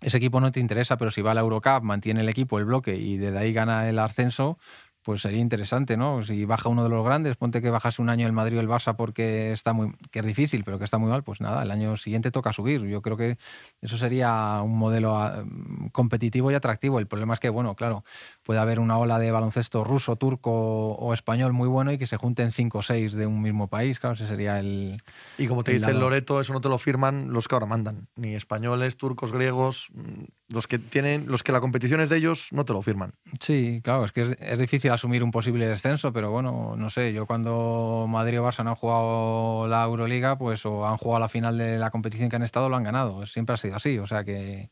ese 0.00 0.16
equipo 0.16 0.40
no 0.40 0.50
te 0.50 0.58
interesa, 0.60 0.96
pero 0.96 1.10
si 1.12 1.22
va 1.22 1.30
a 1.30 1.34
la 1.34 1.42
Eurocup, 1.42 1.82
mantiene 1.82 2.22
el 2.22 2.28
equipo, 2.28 2.58
el 2.58 2.64
bloque 2.64 2.96
y 2.96 3.18
desde 3.18 3.38
ahí 3.38 3.52
gana 3.52 3.88
el 3.88 3.98
ascenso, 4.00 4.58
pues 5.02 5.22
sería 5.22 5.40
interesante, 5.40 5.96
¿no? 5.96 6.22
Si 6.22 6.44
baja 6.44 6.68
uno 6.68 6.84
de 6.84 6.88
los 6.88 7.04
grandes, 7.04 7.36
ponte 7.36 7.60
que 7.60 7.70
bajase 7.70 8.00
un 8.00 8.08
año 8.08 8.26
el 8.26 8.32
Madrid 8.32 8.58
o 8.58 8.60
el 8.60 8.68
Barça 8.68 8.94
porque 8.94 9.52
está 9.52 9.72
muy, 9.72 9.92
que 10.10 10.20
es 10.20 10.26
difícil, 10.26 10.62
pero 10.64 10.78
que 10.78 10.84
está 10.84 10.98
muy 10.98 11.10
mal, 11.10 11.24
pues 11.24 11.40
nada, 11.40 11.62
el 11.62 11.70
año 11.70 11.96
siguiente 11.96 12.30
toca 12.30 12.52
subir. 12.52 12.82
Yo 12.86 13.02
creo 13.02 13.16
que 13.16 13.36
eso 13.80 13.98
sería 13.98 14.60
un 14.62 14.78
modelo 14.78 15.16
ah, 15.16 15.44
competitivo 15.90 16.50
y 16.50 16.54
atractivo. 16.54 16.98
El 16.98 17.06
problema 17.06 17.34
es 17.34 17.40
que, 17.40 17.48
bueno, 17.48 17.74
claro, 17.74 18.04
puede 18.42 18.60
haber 18.60 18.80
una 18.80 18.98
ola 18.98 19.18
de 19.18 19.30
baloncesto 19.30 19.84
ruso, 19.84 20.16
turco 20.16 20.50
o 20.92 21.14
español 21.14 21.52
muy 21.52 21.68
bueno 21.68 21.92
y 21.92 21.98
que 21.98 22.06
se 22.06 22.16
junten 22.16 22.50
cinco 22.50 22.78
o 22.78 22.82
seis 22.82 23.14
de 23.14 23.26
un 23.26 23.40
mismo 23.40 23.68
país, 23.68 24.00
claro, 24.00 24.14
ese 24.14 24.26
sería 24.26 24.58
el... 24.58 24.96
Y 25.38 25.46
como 25.46 25.64
te 25.64 25.72
el 25.72 25.78
dice 25.78 25.92
el 25.92 26.00
Loreto, 26.00 26.40
eso 26.40 26.52
no 26.52 26.60
te 26.60 26.68
lo 26.68 26.78
firman 26.78 27.32
los 27.32 27.48
que 27.48 27.54
ahora 27.54 27.66
mandan. 27.66 28.08
Ni 28.16 28.34
españoles, 28.34 28.96
turcos, 28.96 29.32
griegos. 29.32 29.88
mm, 29.94 30.24
Los 30.48 30.66
que 30.66 30.78
tienen, 30.78 31.26
los 31.28 31.42
que 31.42 31.52
la 31.52 31.60
competición 31.60 32.00
es 32.00 32.08
de 32.08 32.16
ellos, 32.18 32.48
no 32.50 32.64
te 32.64 32.72
lo 32.72 32.82
firman. 32.82 33.14
Sí, 33.40 33.80
claro, 33.82 34.04
es 34.04 34.12
que 34.12 34.22
es, 34.22 34.36
es 34.40 34.58
difícil 34.58 34.90
asumir 34.90 35.24
un 35.24 35.30
posible 35.30 35.66
descenso, 35.66 36.12
pero 36.12 36.30
bueno, 36.30 36.74
no 36.76 36.90
sé, 36.90 37.12
yo 37.12 37.26
cuando 37.26 38.06
Madrid 38.08 38.40
o 38.40 38.46
Barça 38.46 38.64
no 38.64 38.70
han 38.70 38.76
jugado 38.76 39.66
la 39.68 39.84
Euroliga, 39.84 40.36
pues 40.36 40.66
o 40.66 40.86
han 40.86 40.96
jugado 40.98 41.20
la 41.20 41.28
final 41.28 41.56
de 41.56 41.78
la 41.78 41.90
competición 41.90 42.28
que 42.28 42.36
han 42.36 42.42
estado, 42.42 42.68
lo 42.68 42.76
han 42.76 42.84
ganado. 42.84 43.24
Siempre 43.26 43.54
ha 43.54 43.56
sido 43.56 43.76
así, 43.76 43.98
o 43.98 44.06
sea 44.06 44.24
que, 44.24 44.70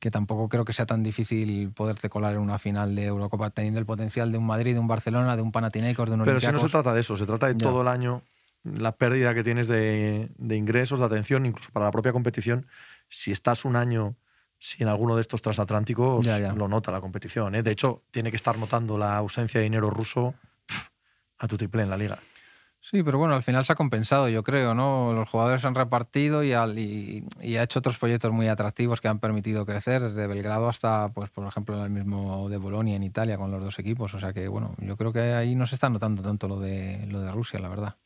que 0.00 0.10
tampoco 0.10 0.48
creo 0.48 0.64
que 0.64 0.72
sea 0.72 0.86
tan 0.86 1.02
difícil 1.02 1.70
poderte 1.74 2.08
colar 2.08 2.34
en 2.34 2.40
una 2.40 2.58
final 2.58 2.96
de 2.96 3.04
Eurocopa 3.04 3.50
teniendo 3.50 3.78
el 3.78 3.86
potencial 3.86 4.32
de 4.32 4.38
un 4.38 4.46
Madrid, 4.46 4.72
de 4.74 4.80
un 4.80 4.88
Barcelona, 4.88 5.36
de 5.36 5.42
un 5.42 5.52
Panathinaikos, 5.52 6.08
de 6.08 6.14
un 6.16 6.24
Pero 6.24 6.40
si 6.40 6.50
no 6.50 6.58
se 6.58 6.68
trata 6.70 6.92
de 6.94 7.02
eso, 7.02 7.16
se 7.16 7.26
trata 7.26 7.46
de 7.48 7.52
Ya. 7.52 7.58
todo 7.58 7.82
el 7.82 7.88
año, 7.88 8.22
la 8.64 8.92
pérdida 8.92 9.34
que 9.34 9.44
tienes 9.44 9.68
de, 9.68 10.30
de 10.36 10.56
ingresos, 10.56 10.98
de 11.00 11.06
atención, 11.06 11.44
incluso 11.46 11.70
para 11.70 11.84
la 11.84 11.90
propia 11.92 12.12
competición. 12.12 12.66
Si 13.08 13.30
estás 13.30 13.64
un 13.64 13.76
año 13.76 14.16
sin 14.58 14.88
alguno 14.88 15.16
de 15.16 15.20
estos 15.22 15.42
transatlánticos, 15.42 16.24
Ya, 16.24 16.38
ya. 16.38 16.52
lo 16.52 16.66
nota 16.66 16.90
la 16.90 17.00
competición. 17.00 17.54
¿eh? 17.54 17.62
De 17.62 17.70
hecho, 17.70 18.02
tiene 18.10 18.30
que 18.30 18.36
estar 18.36 18.58
notando 18.58 18.96
la 18.98 19.16
ausencia 19.16 19.60
de 19.60 19.64
dinero 19.64 19.90
ruso 19.90 20.34
a 21.38 21.46
tu 21.48 21.56
triple 21.56 21.82
en 21.82 21.90
la 21.90 21.96
liga. 21.96 22.18
Sí, 22.82 23.02
pero 23.02 23.18
bueno, 23.18 23.34
al 23.34 23.42
final 23.42 23.64
se 23.64 23.72
ha 23.72 23.76
compensado, 23.76 24.28
yo 24.28 24.42
creo, 24.42 24.74
¿no? 24.74 25.12
Los 25.12 25.28
jugadores 25.28 25.60
se 25.60 25.66
han 25.66 25.74
repartido 25.74 26.42
y, 26.42 26.52
al- 26.52 26.78
y- 26.78 27.24
y 27.42 27.56
ha 27.56 27.62
hecho 27.62 27.78
otros 27.78 27.98
proyectos 27.98 28.32
muy 28.32 28.48
atractivos 28.48 29.00
que 29.00 29.08
han 29.08 29.18
permitido 29.18 29.66
crecer, 29.66 30.02
desde 30.02 30.26
Belgrado 30.26 30.68
hasta, 30.68 31.10
pues, 31.10 31.30
por 31.30 31.46
ejemplo, 31.46 31.84
el 31.84 31.90
mismo 31.90 32.48
de 32.48 32.56
Bolonia 32.56 32.96
en 32.96 33.02
Italia 33.02 33.36
con 33.36 33.50
los 33.50 33.62
dos 33.62 33.78
equipos. 33.78 34.14
O 34.14 34.18
sea 34.18 34.32
que, 34.32 34.48
bueno, 34.48 34.74
yo 34.78 34.96
creo 34.96 35.12
que 35.12 35.20
ahí 35.20 35.54
no 35.54 35.66
se 35.66 35.74
está 35.74 35.90
notando 35.90 36.22
tanto 36.22 36.48
lo 36.48 36.58
de, 36.58 37.06
lo 37.08 37.20
de 37.20 37.30
Rusia, 37.30 37.60
la 37.60 37.68
verdad. 37.68 37.96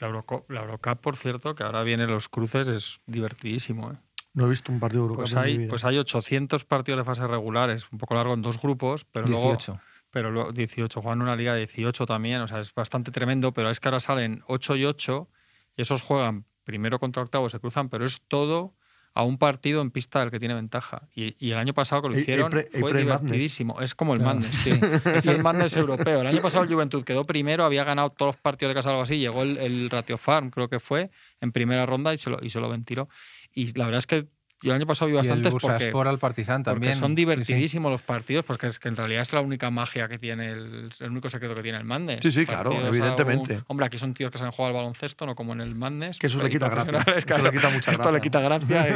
La, 0.00 0.08
Eurocup, 0.08 1.00
por 1.00 1.16
cierto, 1.16 1.54
que 1.54 1.62
ahora 1.62 1.82
vienen 1.84 2.10
los 2.10 2.28
cruces, 2.28 2.66
es 2.68 3.00
divertidísimo. 3.06 3.92
¿eh? 3.92 3.96
No 4.34 4.46
he 4.46 4.48
visto 4.48 4.72
un 4.72 4.80
partido 4.80 5.02
europeo 5.02 5.22
Pues 5.24 5.32
en 5.34 5.38
mi 5.38 5.44
hay, 5.44 5.58
vida. 5.58 5.68
pues 5.70 5.84
hay 5.84 5.98
800 5.98 6.64
partidos 6.64 6.98
de 6.98 7.04
fase 7.04 7.26
regular, 7.28 7.70
es 7.70 7.84
un 7.92 7.98
poco 7.98 8.14
largo 8.14 8.34
en 8.34 8.42
dos 8.42 8.60
grupos, 8.60 9.04
pero 9.04 9.28
luego 9.28 9.50
18. 9.50 9.78
Pero 10.12 10.30
luego 10.30 10.52
18, 10.52 11.00
juegan 11.02 11.20
una 11.22 11.34
liga 11.34 11.54
de 11.54 11.60
18 11.66 12.06
también, 12.06 12.40
o 12.42 12.46
sea, 12.48 12.60
es 12.60 12.72
bastante 12.72 13.10
tremendo, 13.10 13.52
pero 13.52 13.70
es 13.70 13.80
que 13.80 13.88
ahora 13.88 13.98
salen 13.98 14.44
8 14.46 14.76
y 14.76 14.84
8 14.84 15.28
y 15.76 15.82
esos 15.82 16.00
juegan 16.02 16.44
primero 16.64 17.00
contra 17.00 17.22
octavos, 17.22 17.50
se 17.50 17.58
cruzan, 17.58 17.88
pero 17.88 18.04
es 18.04 18.20
todo 18.28 18.74
a 19.14 19.24
un 19.24 19.36
partido 19.36 19.82
en 19.82 19.90
pista 19.90 20.20
del 20.20 20.30
que 20.30 20.38
tiene 20.38 20.54
ventaja. 20.54 21.02
Y, 21.14 21.34
y 21.44 21.50
el 21.50 21.58
año 21.58 21.74
pasado 21.74 22.00
que 22.02 22.08
lo 22.08 22.14
El- 22.14 22.18
el 22.20 22.22
hicieron 22.22 22.50
pre- 22.50 22.68
fue 22.78 22.94
divertidísimo. 22.94 23.78
Es 23.82 23.94
como 23.94 24.14
el 24.14 24.20
Claro, 24.20 24.36
Madness, 24.40 24.54
sí. 24.62 24.70
tío. 24.78 24.88
Es 25.14 25.26
el 25.26 25.42
Madness 25.42 25.76
europeo. 25.76 26.20
El 26.22 26.26
año 26.28 26.40
pasado 26.40 26.64
el 26.64 26.72
Juventud 26.72 27.04
quedó 27.04 27.26
primero, 27.26 27.64
había 27.64 27.84
ganado 27.84 28.08
todos 28.10 28.34
los 28.34 28.40
partidos 28.40 28.70
de 28.70 28.74
casa 28.76 28.88
o 28.88 28.92
algo 28.92 29.02
así, 29.02 29.18
llegó 29.18 29.42
el, 29.42 29.58
el 29.58 29.90
Ratio 29.90 30.16
Farm, 30.16 30.50
creo 30.50 30.68
que 30.70 30.80
fue, 30.80 31.10
en 31.42 31.52
primera 31.52 31.84
ronda 31.84 32.14
y 32.14 32.18
se 32.18 32.30
lo, 32.30 32.38
y 32.42 32.48
se 32.48 32.58
lo 32.60 32.70
ventiló. 32.70 33.08
Y 33.54 33.76
la 33.78 33.84
verdad 33.84 33.98
es 33.98 34.06
que 34.06 34.28
yo 34.62 34.70
el 34.70 34.76
año 34.76 34.86
pasado 34.86 35.08
vi 35.08 35.14
Y 35.14 35.18
el 35.18 35.26
bastantes 35.26 35.52
porque... 35.52 36.08
Al 36.08 36.18
Partizan 36.18 36.62
Porque 36.62 36.74
también. 36.74 36.96
son 36.96 37.10
sí. 37.10 37.14
divertidísimos 37.16 37.90
los 37.92 38.02
partidos, 38.02 38.44
porque 38.44 38.66
es 38.68 38.78
que 38.78 38.88
en 38.88 38.96
realidad 38.96 39.22
es 39.22 39.32
la 39.32 39.40
única 39.40 39.70
magia 39.70 40.08
que 40.08 40.18
tiene, 40.18 40.50
el, 40.52 40.90
el 41.00 41.10
único 41.10 41.28
secreto 41.30 41.54
que 41.54 41.62
tiene 41.62 41.78
el 41.78 41.84
Madness. 41.84 42.20
Sí, 42.22 42.30
sí, 42.30 42.46
claro, 42.46 42.70
Partidos 42.70 42.96
evidentemente. 42.96 43.54
un- 43.56 43.64
hombre, 43.68 43.86
aquí 43.86 43.98
son 43.98 44.14
tíos 44.14 44.30
que 44.30 44.38
se 44.38 44.44
han 44.44 44.50
jugado 44.52 44.68
al 44.76 44.82
baloncesto, 44.82 45.26
no 45.26 45.34
como 45.34 45.52
en 45.52 45.60
el 45.60 45.74
Madness. 45.74 46.18
Que 46.18 46.26
eso 46.26 46.38
le 46.38 46.44
pero 46.44 46.52
quita 46.52 46.68
gracia, 46.68 46.98
eso 47.16 47.38
le 47.42 47.50
quita 47.50 47.70
mucha 47.70 47.90
Esto 47.92 48.02
gracia. 48.02 48.12
le 48.12 48.20
quita 48.20 48.40
gracia 48.40 48.86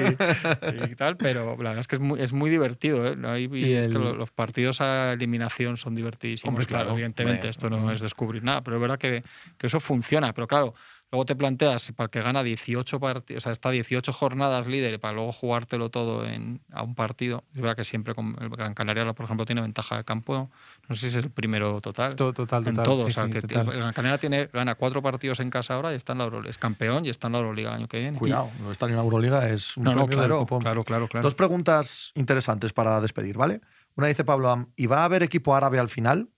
y, 0.89 0.91
y 0.93 0.95
tal, 0.97 1.17
pero 1.17 1.51
la 1.51 1.57
verdad 1.57 1.79
es 1.79 1.89
que 1.89 1.97
es 1.97 2.01
muy, 2.01 2.21
es 2.21 2.33
muy 2.33 2.51
divertido. 2.51 3.07
¿eh? 3.07 3.17
Ahí- 3.25 3.49
y 3.53 3.67
Y 3.67 3.73
es 3.75 3.89
que 3.89 3.95
el- 3.95 4.03
lo- 4.03 4.15
los 4.17 4.31
partidos 4.31 4.81
a 4.81 5.13
eliminación 5.15 5.77
son 5.77 5.95
divertidísimos. 5.95 6.49
Hombre, 6.51 6.67
claro, 6.67 6.85
claro, 6.85 6.95
evidentemente, 6.97 7.49
esto 7.49 7.71
no 7.71 7.91
es 7.91 8.01
descubrir 8.01 8.43
nada, 8.45 8.63
pero 8.63 8.77
es 8.77 8.81
verdad 8.83 8.99
que, 8.99 9.23
que 9.59 9.67
eso 9.67 9.81
funciona. 9.81 10.33
Pero 10.33 10.47
claro, 10.47 10.75
Luego 11.17 11.25
te 11.25 11.35
planteas 11.35 11.93
para 11.97 12.05
el 12.05 12.11
que 12.11 12.21
gana 12.21 12.43
18 12.43 13.01
partidos, 13.01 13.41
o 13.41 13.45
sea, 13.45 13.53
está 13.53 13.71
18 13.71 14.13
jornadas 14.13 14.67
líder 14.67 15.01
para 15.01 15.15
luego 15.15 15.33
jugártelo 15.33 15.89
todo 15.89 16.27
en, 16.27 16.61
a 16.71 16.83
un 16.83 16.95
partido. 16.95 17.43
Es 17.55 17.63
verdad 17.63 17.75
que 17.75 17.85
siempre 17.85 18.15
con 18.15 18.37
el 18.39 18.51
Gran 18.51 18.75
Canaria, 18.75 19.11
por 19.15 19.25
ejemplo, 19.25 19.47
tiene 19.47 19.63
ventaja 19.63 19.97
de 19.97 20.05
campo. 20.05 20.51
No 20.91 20.95
sé 20.95 21.09
si 21.11 21.19
es 21.19 21.25
el 21.25 21.31
primero 21.31 21.81
total. 21.81 22.15
To- 22.17 22.35
Total, 22.35 22.65
total. 22.65 22.69
en 22.79 22.85
todo. 22.85 23.05
sí, 23.05 23.09
o 23.09 23.11
sea, 23.11 23.25
sí, 23.25 23.31
que 23.31 23.41
total. 23.41 23.69
el 23.73 23.79
Gran 23.79 23.93
Canaria 23.95 24.19
tiene, 24.19 24.51
gana 24.53 24.75
cuatro 24.75 25.01
partidos 25.01 25.41
en 25.41 25.49
casa 25.49 25.73
ahora 25.75 25.93
y 25.95 25.97
está 25.97 26.13
en 26.13 26.19
la 26.19 26.25
Euroliga. 26.25 26.51
Es 26.51 26.59
campeón 26.59 27.07
y 27.07 27.09
está 27.09 27.29
en 27.29 27.33
la 27.33 27.39
Euroliga 27.39 27.71
el 27.71 27.77
año 27.77 27.89
que 27.89 27.99
viene. 28.01 28.19
Cuidado, 28.19 28.51
no 28.61 28.71
estar 28.71 28.91
en 28.91 28.97
la 28.97 29.03
Euroliga 29.03 29.49
es 29.49 29.75
un 29.79 29.85
No, 29.85 29.95
no, 29.95 30.07
claro, 30.07 30.45
claro, 30.45 30.85
claro, 30.85 31.09
claro. 31.09 31.23
Dos 31.25 31.35
preguntas 31.35 32.13
interesantes 32.15 32.75
para 32.75 33.01
despedir, 33.01 33.39
¿vale? 33.39 33.63
Una 33.95 34.09
dice 34.09 34.23
Pablo 34.25 34.51
Am, 34.51 34.67
¿y 34.77 34.85
va 34.87 34.99
a 35.01 35.05
haber 35.05 35.23
equipo 35.23 35.57
árabe 35.57 35.79
al 35.79 35.89
final? 35.89 36.29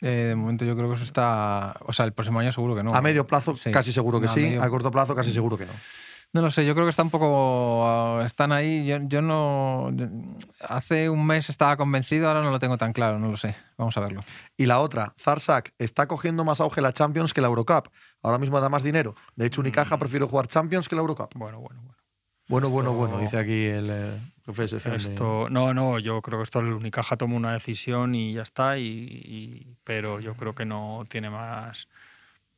Eh, 0.00 0.26
de 0.28 0.34
momento 0.36 0.64
yo 0.64 0.76
creo 0.76 0.88
que 0.88 0.94
eso 0.94 1.04
está. 1.04 1.76
O 1.86 1.92
sea, 1.92 2.04
el 2.06 2.12
próximo 2.12 2.38
año 2.40 2.52
seguro 2.52 2.74
que 2.76 2.82
no. 2.82 2.94
a 2.94 3.00
medio 3.02 3.26
plazo 3.26 3.56
Sí. 3.56 3.70
casi 3.70 3.92
seguro 3.92 4.20
que 4.20 4.28
sí, 4.28 4.40
medio- 4.40 4.62
a 4.62 4.68
corto 4.70 4.90
plazo 4.90 5.14
casi 5.14 5.32
seguro 5.32 5.56
que 5.58 5.66
no. 5.66 5.72
No 6.34 6.42
lo 6.42 6.50
sé, 6.50 6.66
yo 6.66 6.74
creo 6.74 6.84
que 6.84 6.90
está 6.90 7.02
un 7.02 7.08
poco. 7.10 8.20
Están 8.22 8.52
ahí. 8.52 8.84
Yo, 8.86 8.98
yo 9.00 9.22
no. 9.22 9.90
Hace 10.60 11.08
un 11.08 11.26
mes 11.26 11.48
estaba 11.48 11.76
convencido, 11.78 12.28
ahora 12.28 12.42
no 12.42 12.50
lo 12.50 12.58
tengo 12.58 12.76
tan 12.76 12.92
claro, 12.92 13.18
no 13.18 13.28
lo 13.30 13.36
sé. 13.38 13.56
Vamos 13.78 13.96
a 13.96 14.00
verlo. 14.00 14.20
Y 14.56 14.66
la 14.66 14.80
otra, 14.80 15.14
Zarsak, 15.18 15.72
está 15.78 16.06
cogiendo 16.06 16.44
más 16.44 16.60
auge 16.60 16.82
la 16.82 16.92
Champions 16.92 17.32
que 17.32 17.40
la 17.40 17.48
Eurocup. 17.48 17.88
Ahora 18.22 18.36
mismo 18.36 18.60
da 18.60 18.68
más 18.68 18.82
dinero. 18.82 19.14
De 19.36 19.46
hecho, 19.46 19.62
Unicaja 19.62 19.96
Mm. 19.96 20.00
prefiere 20.00 20.26
jugar 20.26 20.48
Champions 20.48 20.86
que 20.88 20.96
la 20.96 21.00
Eurocup. 21.00 21.32
Bueno, 21.34 21.60
bueno, 21.60 21.80
bueno. 21.80 21.96
Bueno, 22.48 22.70
bueno, 22.70 22.90
Esto- 22.90 22.98
bueno, 22.98 23.18
dice 23.20 23.38
aquí 23.38 23.66
el 23.66 23.90
eh, 23.90 24.18
jefe 24.46 24.62
de 24.62 24.68
sección 24.68 24.92
de- 24.92 24.96
Esto, 24.98 25.48
no, 25.50 25.74
no, 25.74 25.98
yo 25.98 26.22
creo 26.22 26.38
que 26.38 26.44
esto 26.44 26.60
el 26.60 26.72
Unicaja 26.72 27.16
toma 27.16 27.36
una 27.36 27.52
decisión 27.52 28.14
y 28.14 28.32
ya 28.32 28.42
está, 28.42 28.78
y, 28.78 28.84
y- 28.84 29.66
pero 29.84 30.18
yo 30.20 30.34
creo 30.34 30.54
que 30.54 30.64
no 30.64 31.04
tiene 31.08 31.28
más. 31.30 31.88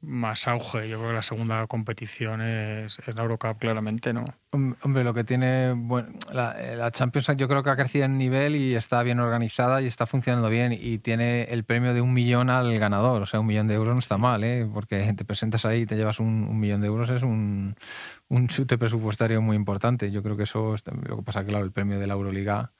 Más 0.02 0.48
auge. 0.48 0.88
Yo 0.88 0.96
creo 0.98 1.10
que 1.10 1.14
la 1.16 1.22
segunda 1.22 1.66
competición 1.66 2.40
es, 2.40 2.98
es 3.00 3.14
la 3.14 3.22
Eurocup, 3.22 3.58
claramente, 3.58 4.12
¿no? 4.12 4.24
Hom- 4.52 4.76
Hombre, 4.82 5.04
lo 5.04 5.12
que 5.14 5.24
tiene. 5.24 5.72
Bueno, 5.76 6.08
la, 6.32 6.56
la 6.76 6.90
Champions 6.90 7.28
yo 7.36 7.46
creo 7.48 7.62
que 7.62 7.70
ha 7.70 7.76
crecido 7.76 8.06
en 8.06 8.16
nivel 8.18 8.56
y 8.56 8.74
está 8.74 9.02
bien 9.02 9.20
organizada 9.20 9.82
y 9.82 9.86
está 9.86 10.06
funcionando 10.06 10.48
bien. 10.48 10.72
Y 10.72 10.98
tiene 10.98 11.42
el 11.44 11.64
premio 11.64 11.92
de 11.94 12.00
un 12.00 12.12
millón 12.14 12.50
al 12.50 12.78
ganador. 12.78 13.22
O 13.22 13.26
sea, 13.26 13.40
un 13.40 13.46
millón 13.46 13.66
de 13.68 13.74
euros 13.74 13.92
no 13.94 13.98
está 14.00 14.16
mal, 14.18 14.42
¿eh? 14.42 14.68
Porque 14.72 15.12
te 15.12 15.24
presentas 15.24 15.64
ahí 15.66 15.82
y 15.82 15.86
te 15.86 15.96
llevas 15.96 16.18
un, 16.18 16.46
un 16.48 16.58
millón 16.58 16.80
de 16.80 16.86
euros, 16.86 17.10
es 17.10 17.22
un, 17.22 17.76
un 18.28 18.48
chute 18.48 18.78
presupuestario 18.78 19.40
muy 19.42 19.56
importante. 19.56 20.10
Yo 20.10 20.22
creo 20.22 20.36
que 20.36 20.44
eso. 20.44 20.74
está- 20.74 20.92
Lo 20.92 21.16
que 21.18 21.22
pasa, 21.22 21.44
claro, 21.44 21.64
el 21.64 21.72
premio 21.72 21.98
de 21.98 22.06
la 22.06 22.14
Euroliga. 22.14 22.72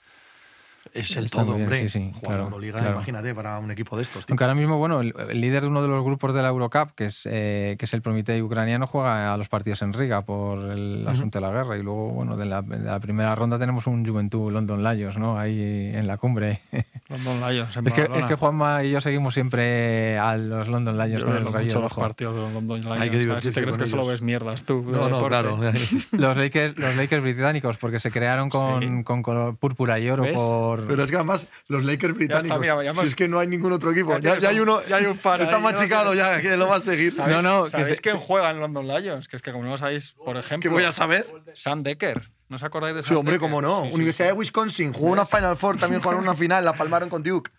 Es 0.93 1.17
el 1.17 1.27
Está 1.27 1.43
todo, 1.45 1.55
bien, 1.55 1.63
hombre. 1.67 1.81
sí, 1.83 1.89
sí, 1.89 2.11
Jugar 2.15 2.21
claro, 2.21 2.37
la 2.39 2.45
Euroliga, 2.49 2.79
claro. 2.81 2.95
imagínate, 2.97 3.35
para 3.35 3.59
un 3.59 3.71
equipo 3.71 3.97
de 3.97 4.03
estos. 4.03 4.27
tío. 4.27 4.33
Aunque 4.33 4.45
ahora 4.45 4.55
mismo, 4.55 4.79
bueno, 4.79 5.01
el, 5.01 5.15
el 5.29 5.41
líder 5.41 5.63
de 5.63 5.69
uno 5.69 5.83
de 5.83 5.89
los 5.89 6.05
grupos 6.05 6.35
de 6.35 6.43
la 6.43 6.49
Eurocup, 6.49 6.93
que 6.97 7.07
es, 7.07 7.29
eh, 7.31 7.77
que 7.79 7.85
es 7.85 7.95
el 7.95 8.03
Prometei 8.03 8.43
ucraniano, 8.43 8.87
juega 8.87 9.33
a 9.33 9.37
los 9.37 9.49
partidos 9.49 9.83
en 9.83 9.93
Riga 9.93 10.23
por 10.23 10.59
el 10.71 11.07
asunto 11.07 11.39
de 11.39 11.47
la 11.47 11.53
guerra. 11.53 11.77
Y 11.77 11.83
luego, 11.83 12.09
bueno, 12.11 12.37
de 12.37 12.47
la, 12.47 12.63
de 12.63 12.79
la 12.81 12.99
primera 12.99 13.35
ronda 13.35 13.59
tenemos 13.59 13.87
un 13.87 14.05
Juventud 14.07 14.51
London 14.53 14.83
Lions, 14.83 15.17
¿no? 15.17 15.39
Ahí 15.39 15.93
en 15.95 16.07
la 16.07 16.17
cumbre. 16.17 16.61
London 17.09 17.41
Lions 17.51 17.77
en 17.77 17.87
es, 17.87 17.93
que, 17.93 18.01
es 18.03 18.09
Badalona. 18.09 18.29
que 18.29 18.35
Juanma 18.37 18.85
y 18.85 18.91
yo 18.91 19.01
seguimos 19.01 19.35
siempre 19.35 20.19
a 20.19 20.37
los 20.37 20.67
London 20.69 20.97
Lions 20.97 21.21
Yo 21.23 21.27
con 21.27 21.37
el 21.37 21.45
mucho 21.45 21.57
rayo 21.57 21.81
los 21.83 21.93
partidos 21.95 22.35
de 22.35 22.41
los 22.43 22.53
London 22.53 22.81
Lions. 22.81 23.01
Hay 23.01 23.11
que 23.11 23.19
divertirse 23.19 23.61
te 23.61 23.63
crees 23.63 23.77
con 23.77 23.85
que 23.85 23.91
solo 23.91 24.07
ves 24.07 24.23
mierdas 24.23 24.65
tú. 24.65 24.83
No, 24.87 25.09
no, 25.09 25.17
deporte. 25.17 25.29
claro. 25.29 25.59
Los 26.13 26.37
Lakers, 26.37 26.77
los 26.79 26.97
Lakers 26.97 27.23
británicos, 27.23 27.77
porque 27.77 27.99
se 27.99 28.11
crearon 28.11 28.49
con, 28.51 28.81
Sí. 28.81 29.03
con 29.05 29.23
color 29.23 29.57
púrpura 29.57 29.99
y 29.99 30.09
oro 30.11 30.23
¿Ves? 30.23 30.35
por 30.35 30.70
por. 30.77 30.87
Pero 30.87 31.05
es 31.05 31.11
que 31.11 31.17
además, 31.17 31.47
los 31.69 31.85
Lakers 31.85 32.15
británicos. 32.15 32.61
Está, 32.61 32.77
mira, 32.77 32.95
si 32.95 33.07
es 33.07 33.17
que 33.17 33.29
no 33.29 33.39
hay 33.39 33.47
ningún 33.47 33.73
otro 33.73 33.91
equipo. 33.91 34.19
Ya, 34.19 34.35
ya, 34.35 34.39
ya 34.39 34.49
hay 34.51 34.61
uno. 34.61 34.81
Ya 34.89 34.97
hay 34.97 35.07
un 35.07 35.17
fan 35.17 35.41
Está 35.41 35.57
ahí, 35.57 35.63
machicado 35.63 36.15
ya, 36.15 36.41
que 36.41 36.57
lo 36.57 36.69
va 36.69 36.77
a 36.77 36.81
seguir. 36.81 37.13
¿Sabéis, 37.13 37.43
no, 37.43 37.65
no, 37.65 37.65
que 37.65 37.85
se, 37.85 37.97
quién 37.97 38.19
juega 38.19 38.51
en 38.51 38.61
London 38.61 38.87
Lions? 38.87 39.29
Que 39.29 39.37
es 39.37 39.43
que, 39.43 39.53
como 39.53 39.65
no 39.65 39.71
lo 39.71 39.79
sabéis, 39.79 40.13
por 40.13 40.37
ejemplo. 40.37 40.69
¿Qué 40.69 40.73
voy 40.73 40.85
a 40.85 40.93
saber? 40.93 41.27
Sam 41.55 41.83
Decker. 41.83 42.31
¿No 42.49 42.57
os 42.57 42.63
acordáis 42.63 42.95
de 42.95 43.03
Sam 43.03 43.11
Sí, 43.11 43.15
hombre, 43.15 43.35
Decker? 43.35 43.49
cómo 43.49 43.63
no. 43.63 43.83
Sí, 43.83 43.89
sí, 43.89 43.95
Universidad 43.95 44.29
sí. 44.29 44.33
de 44.33 44.39
Wisconsin. 44.39 44.93
Jugó 44.93 45.13
una 45.13 45.27
Final 45.27 45.57
Four, 45.57 45.79
también 45.79 46.03
jugaron 46.03 46.23
una 46.23 46.35
final, 46.35 46.65
la 46.65 46.73
palmaron 46.73 47.09
con 47.09 47.23
Duke. 47.23 47.51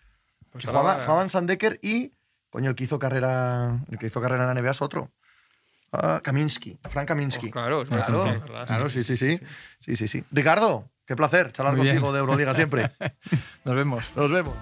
Pues 0.50 0.66
jugaban, 0.66 1.00
jugaban 1.04 1.30
Sam 1.30 1.46
Decker 1.46 1.78
y. 1.82 2.12
Coño, 2.50 2.68
el 2.68 2.76
que 2.76 2.84
hizo 2.84 2.98
carrera, 2.98 3.80
el 3.90 3.98
que 3.98 4.06
hizo 4.06 4.20
carrera 4.20 4.42
en 4.42 4.54
la 4.54 4.60
NBA 4.60 4.72
es 4.72 4.82
otro. 4.82 5.10
Ah, 5.92 6.20
Kaminsky, 6.22 6.78
Frank 6.88 7.08
Kaminsky. 7.08 7.48
Oh, 7.48 7.50
claro, 7.50 7.84
claro, 7.84 8.22
claro, 8.22 8.66
claro 8.66 8.88
sí, 8.88 9.04
sí, 9.04 9.16
sí, 9.16 9.38
sí, 9.78 9.96
sí, 9.96 10.08
sí. 10.08 10.24
Ricardo, 10.30 10.90
qué 11.06 11.16
placer 11.16 11.52
charlar 11.52 11.74
Muy 11.74 11.82
bien. 11.84 11.96
contigo 11.96 12.12
de 12.12 12.18
Euroliga 12.20 12.54
siempre. 12.54 12.90
Nos 13.64 13.74
vemos. 13.74 14.04
Nos 14.16 14.30
vemos. 14.30 14.54